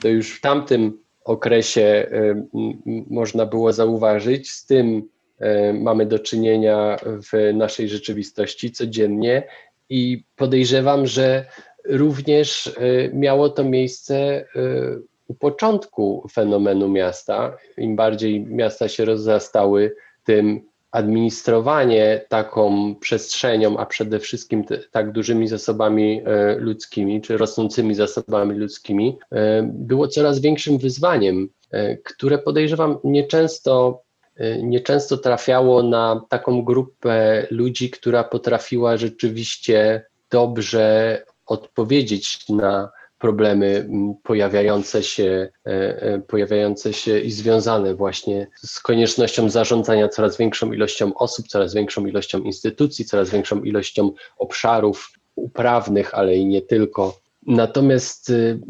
[0.00, 2.10] To już w tamtym okresie
[3.10, 4.50] można było zauważyć.
[4.50, 5.08] Z tym
[5.74, 9.42] mamy do czynienia w naszej rzeczywistości codziennie
[9.88, 11.44] i podejrzewam, że
[11.84, 12.72] również
[13.12, 14.46] miało to miejsce
[15.28, 17.56] u początku fenomenu miasta.
[17.78, 19.94] Im bardziej miasta się rozrastały,
[20.24, 27.94] tym administrowanie taką przestrzenią, a przede wszystkim te, tak dużymi zasobami e, ludzkimi, czy rosnącymi
[27.94, 34.02] zasobami ludzkimi, e, było coraz większym wyzwaniem, e, które podejrzewam nieczęsto,
[34.62, 42.90] nieczęsto trafiało na taką grupę ludzi, która potrafiła rzeczywiście dobrze odpowiedzieć na
[43.22, 43.88] problemy
[44.22, 45.70] pojawiające się, e,
[46.02, 52.06] e, pojawiające się i związane właśnie z koniecznością zarządzania coraz większą ilością osób, coraz większą
[52.06, 57.20] ilością instytucji, coraz większą ilością obszarów uprawnych, ale i nie tylko.
[57.46, 58.60] Natomiast y,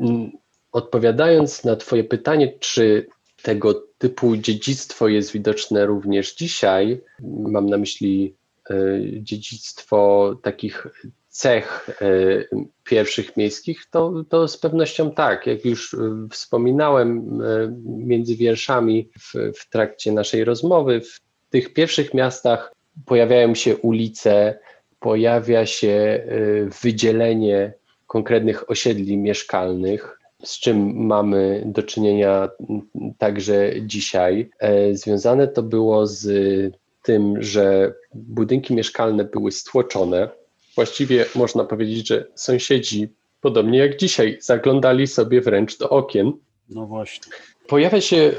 [0.72, 3.06] odpowiadając na Twoje pytanie, czy
[3.42, 8.34] tego typu dziedzictwo jest widoczne również dzisiaj, mam na myśli
[8.70, 8.74] e,
[9.22, 10.86] dziedzictwo takich
[11.32, 12.04] cech e,
[12.84, 15.46] pierwszych miejskich, to, to z pewnością tak.
[15.46, 15.98] Jak już e,
[16.30, 21.20] wspominałem e, między wierszami w, w trakcie naszej rozmowy, w
[21.50, 22.74] tych pierwszych miastach
[23.06, 24.58] pojawiają się ulice,
[25.00, 26.26] pojawia się
[26.82, 27.72] wydzielenie
[28.06, 32.50] konkretnych osiedli mieszkalnych, z czym mamy do czynienia
[33.18, 34.50] także dzisiaj.
[34.92, 36.26] Związane to było z
[37.02, 40.28] tym, że budynki mieszkalne były stłoczone,
[40.74, 43.08] Właściwie można powiedzieć, że sąsiedzi,
[43.40, 46.32] podobnie jak dzisiaj, zaglądali sobie wręcz do okien.
[46.68, 47.32] No właśnie.
[47.68, 48.32] Pojawia się e,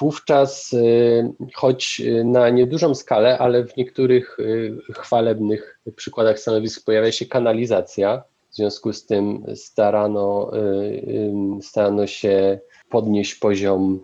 [0.00, 4.36] wówczas, e, choć na niedużą skalę, ale w niektórych
[4.88, 8.22] e, chwalebnych przykładach stanowisk pojawia się kanalizacja.
[8.50, 10.50] W związku z tym starano,
[11.62, 12.58] starano się
[12.90, 14.00] podnieść poziom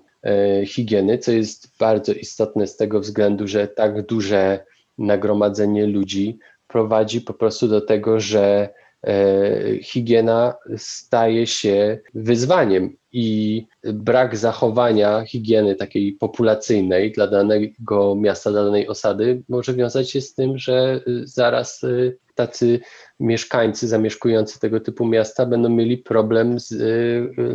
[0.66, 4.64] higieny, co jest bardzo istotne z tego względu, że tak duże
[4.98, 6.38] nagromadzenie ludzi
[6.72, 8.68] prowadzi po prostu do tego, że
[9.06, 18.64] e, higiena staje się wyzwaniem i brak zachowania higieny takiej populacyjnej dla danego miasta, dla
[18.64, 21.88] danej osady może wiązać się z tym, że zaraz e,
[22.34, 22.80] tacy
[23.20, 26.84] mieszkańcy zamieszkujący tego typu miasta będą mieli problem z e,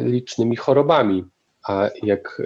[0.04, 1.24] licznymi chorobami.
[1.68, 2.42] A jak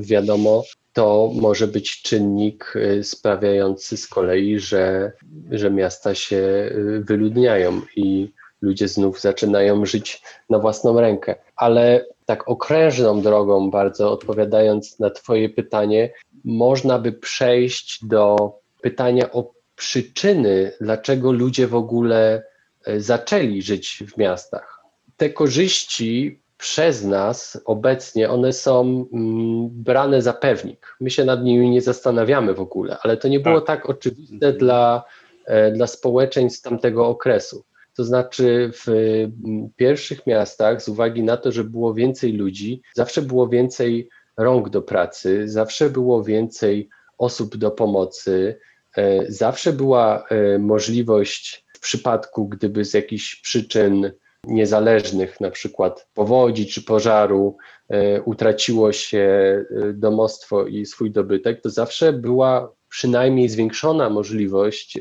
[0.00, 0.62] wiadomo,
[0.92, 5.12] to może być czynnik y, sprawiający z kolei, że,
[5.50, 8.32] że miasta się y, wyludniają i
[8.62, 11.34] ludzie znów zaczynają żyć na własną rękę.
[11.56, 16.12] Ale tak okrężną drogą, bardzo odpowiadając na Twoje pytanie,
[16.44, 22.42] można by przejść do pytania o przyczyny, dlaczego ludzie w ogóle
[22.88, 24.80] y, zaczęli żyć w miastach.
[25.16, 28.80] Te korzyści przez nas obecnie one są
[29.12, 30.96] mm, brane za pewnik.
[31.00, 34.34] My się nad nimi nie zastanawiamy w ogóle, ale to nie było tak, tak oczywiste
[34.46, 34.58] mhm.
[34.58, 35.04] dla,
[35.46, 37.64] e, dla społeczeństw tamtego okresu.
[37.96, 43.22] To znaczy w mm, pierwszych miastach, z uwagi na to, że było więcej ludzi, zawsze
[43.22, 46.88] było więcej rąk do pracy, zawsze było więcej
[47.18, 48.58] osób do pomocy,
[48.96, 54.12] e, zawsze była e, możliwość w przypadku, gdyby z jakichś przyczyn
[54.50, 57.56] niezależnych, na przykład powodzi czy pożaru,
[57.88, 65.00] e, utraciło się e, domostwo i swój dobytek, to zawsze była przynajmniej zwiększona możliwość e,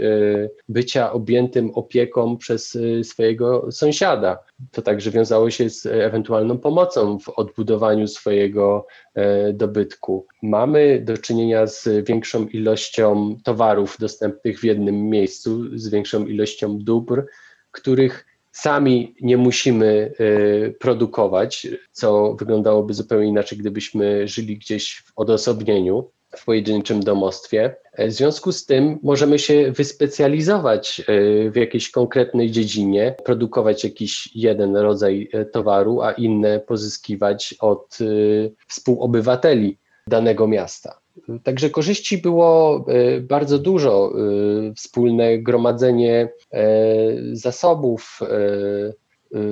[0.70, 4.40] bycia objętym opieką przez swojego sąsiada.
[4.72, 8.88] To także wiązało się z ewentualną pomocą w odbudowaniu swojego
[9.54, 10.28] dobytku.
[10.44, 17.26] Mamy do czynienia z większą ilością towarów dostępnych w jednym miejscu, z większą ilością dóbr,
[17.72, 26.12] których sami nie musimy y, produkować, co wyglądało zupełnie inaczej, gdybyśmy żyli gdzieś w odosobnieniu,
[26.38, 27.76] w pojedynczym domostwie.
[27.98, 34.78] W związku z tym możemy się wyspecjalizować y, w jakiejś konkretnej dziedzinie, produkować jakiś jeden
[34.78, 37.98] rodzaj y, towaru, a inne pozyskiwać od
[38.68, 39.78] współobywateli
[40.08, 41.00] danego miasta.
[41.44, 44.14] Także korzyści było e, bardzo dużo.
[44.70, 46.66] E, wspólne gromadzenie e,
[47.34, 48.20] zasobów,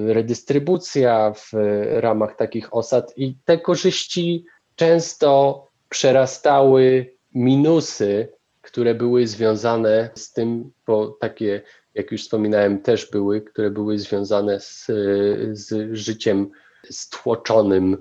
[0.07, 1.51] redystrybucja w
[1.89, 4.45] ramach takich osad i te korzyści
[4.75, 8.27] często przerastały minusy,
[8.61, 11.61] które były związane z tym, bo takie,
[11.93, 14.85] jak już wspominałem, też były, które były związane z,
[15.51, 16.49] z życiem
[16.89, 17.97] stłoczonym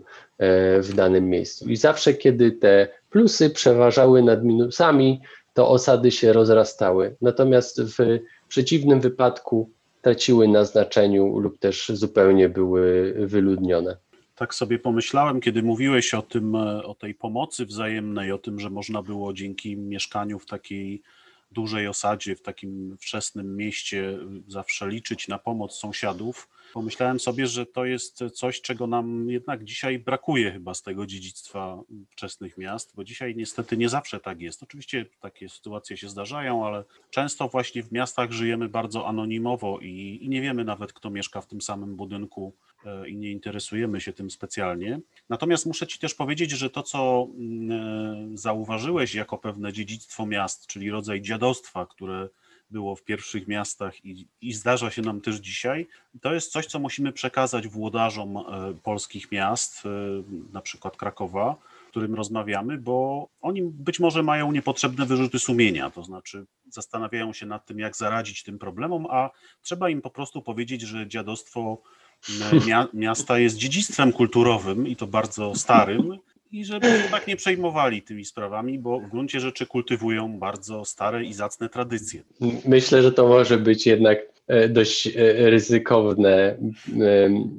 [0.80, 1.68] w danym miejscu.
[1.68, 5.20] I zawsze, kiedy te plusy przeważały nad minusami,
[5.54, 7.16] to osady się rozrastały.
[7.20, 9.70] Natomiast w przeciwnym wypadku
[10.02, 13.96] traciły na znaczeniu lub też zupełnie były wyludnione.
[14.34, 16.54] Tak sobie pomyślałem, kiedy mówiłeś o tym,
[16.84, 21.02] o tej pomocy wzajemnej, o tym, że można było dzięki mieszkaniu w takiej
[21.52, 26.48] dużej osadzie, w takim wczesnym mieście zawsze liczyć na pomoc sąsiadów.
[26.72, 31.78] Pomyślałem sobie, że to jest coś, czego nam jednak dzisiaj brakuje chyba z tego dziedzictwa
[32.10, 34.62] wczesnych miast, bo dzisiaj niestety nie zawsze tak jest.
[34.62, 40.28] Oczywiście takie sytuacje się zdarzają, ale często właśnie w miastach żyjemy bardzo anonimowo i, i
[40.28, 42.52] nie wiemy nawet, kto mieszka w tym samym budynku
[42.84, 45.00] e, i nie interesujemy się tym specjalnie.
[45.28, 47.70] Natomiast muszę Ci też powiedzieć, że to, co mm,
[48.34, 52.28] e, zauważyłeś jako pewne dziedzictwo miast, czyli rodzaj dziadostwa, które
[52.70, 55.86] było w pierwszych miastach i, i, zdarza się nam też dzisiaj,
[56.20, 58.42] to jest coś, co musimy przekazać włodarzom e,
[58.82, 59.88] polskich miast, e,
[60.52, 61.56] na przykład Krakowa,
[61.90, 67.66] którym rozmawiamy, bo oni być może mają niepotrzebne wyrzuty sumienia, to znaczy zastanawiają się nad
[67.66, 69.30] tym, jak zaradzić tym problemom, a
[69.62, 71.78] trzeba im po prostu powiedzieć, że dziadostwo
[72.66, 76.18] mia miasta jest dziedzictwem kulturowym i to bardzo starym
[76.52, 81.24] i żeby się tak nie przejmowali tymi sprawami, bo w gruncie rzeczy kultywują bardzo stare
[81.24, 82.22] i zacne tradycje.
[82.64, 84.18] Myślę, że to może być jednak
[84.68, 86.56] dość e, ryzykowne,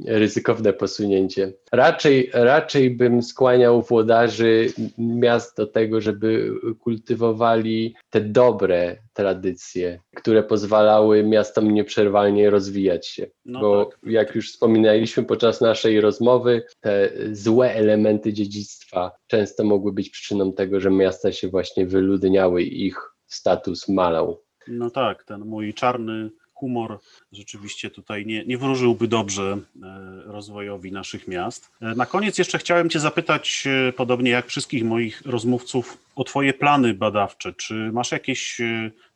[0.05, 1.53] ryzykowne posunięcie.
[1.71, 4.67] Raczej, raczej bym skłaniał włodarzy
[4.97, 13.27] miast do tego, żeby kultywowali te dobre tradycje, które pozwalały miastom nieprzerwalnie rozwijać się.
[13.45, 13.99] No Bo tak.
[14.03, 20.79] jak już wspominaliśmy podczas naszej rozmowy, te złe elementy dziedzictwa często mogły być przyczyną tego,
[20.79, 24.43] że miasta się właśnie wyludniały i ich status malał.
[24.67, 26.29] No tak, ten mój czarny
[26.59, 26.99] humor
[27.31, 31.71] rzeczywiście tutaj nie, nie wróżyłby dobrze e, rozwojowi naszych miast.
[31.81, 36.53] E, na koniec jeszcze chciałem Cię zapytać, e, podobnie jak wszystkich moich rozmówców, o Twoje
[36.53, 37.53] plany badawcze.
[37.53, 38.61] Czy masz jakieś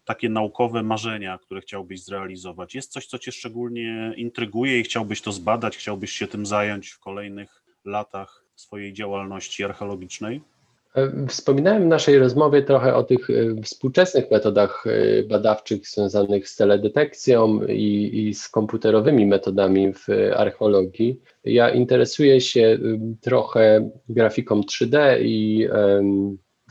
[0.06, 2.76] takie naukowe marzenia, które chciałbyś zrealizować?
[2.76, 7.00] Jest coś, co Cię szczególnie intryguje i chciałbyś to zbadać, chciałbyś się tym zająć w
[7.00, 10.42] kolejnych latach swojej działalności archeologicznej?
[10.96, 16.56] E, wspominałem w naszej rozmowie trochę o tych e, współczesnych metodach e, badawczych związanych z
[16.56, 21.20] teledetekcją i, i, z komputerowymi metodami w archeologii.
[21.44, 22.80] Ja interesuję się
[23.22, 25.68] trochę grafiką 3D i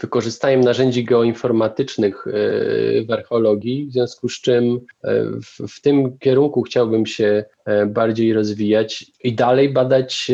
[0.01, 2.25] wykorzystaniem narzędzi geoinformatycznych
[3.09, 4.81] w archeologii, w związku z czym
[5.43, 7.45] w, w, tym kierunku chciałbym się
[7.87, 10.31] bardziej rozwijać i dalej badać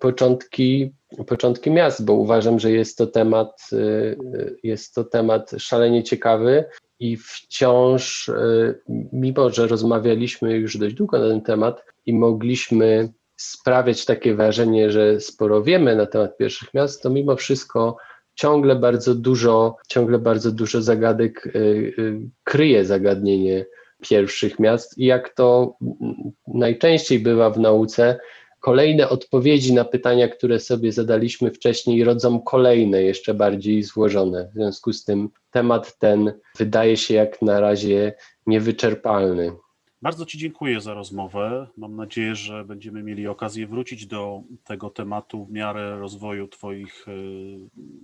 [0.00, 0.92] początki
[1.24, 6.64] początki miast, bo uważam, że jest to temat, y, jest to temat szalenie ciekawy
[6.98, 8.80] i wciąż, y,
[9.12, 15.20] mimo że rozmawialiśmy już dość długo na ten temat i mogliśmy sprawiać takie wrażenie, że
[15.20, 17.96] sporo wiemy na temat pierwszych miast, to mimo wszystko
[18.34, 23.66] ciągle bardzo dużo, ciągle bardzo dużo zagadek y, kryje zagadnienie
[24.00, 25.76] pierwszych miast i jak to
[26.46, 28.18] najczęściej bywa w nauce,
[28.60, 34.48] kolejne odpowiedzi na pytania, które sobie zadaliśmy wcześniej, rodzą kolejne, jeszcze bardziej złożone.
[34.48, 38.14] W związku z tym temat ten wydaje się jak na razie
[38.46, 39.52] niewyczerpalny.
[40.02, 41.66] Bardzo Ci dziękuję za rozmowę.
[41.76, 47.12] Mam nadzieję, że będziemy mieli okazję wrócić do tego tematu w miarę rozwoju Twoich y,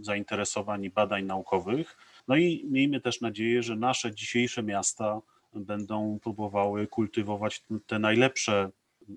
[0.00, 1.96] zainteresowań i badań naukowych.
[2.28, 5.20] No i miejmy też nadzieję, że nasze dzisiejsze miasta
[5.54, 8.70] będą próbowały kultywować te najlepsze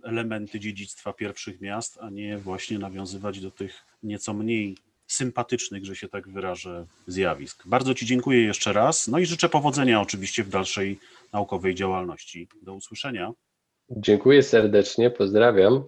[0.03, 4.77] elementy dziedzictwa pierwszych miast, a nie właśnie nawiązywać do tych nieco mniej
[5.07, 7.67] sympatycznych, że się tak wyrażę, zjawisk.
[7.67, 9.07] Bardzo Ci dziękuję jeszcze raz.
[9.07, 10.99] No i życzę powodzenia oczywiście w dalszej
[11.33, 12.47] naukowej działalności.
[12.61, 13.31] Do usłyszenia.
[13.89, 15.83] Dziękuję serdecznie, pozdrawiam.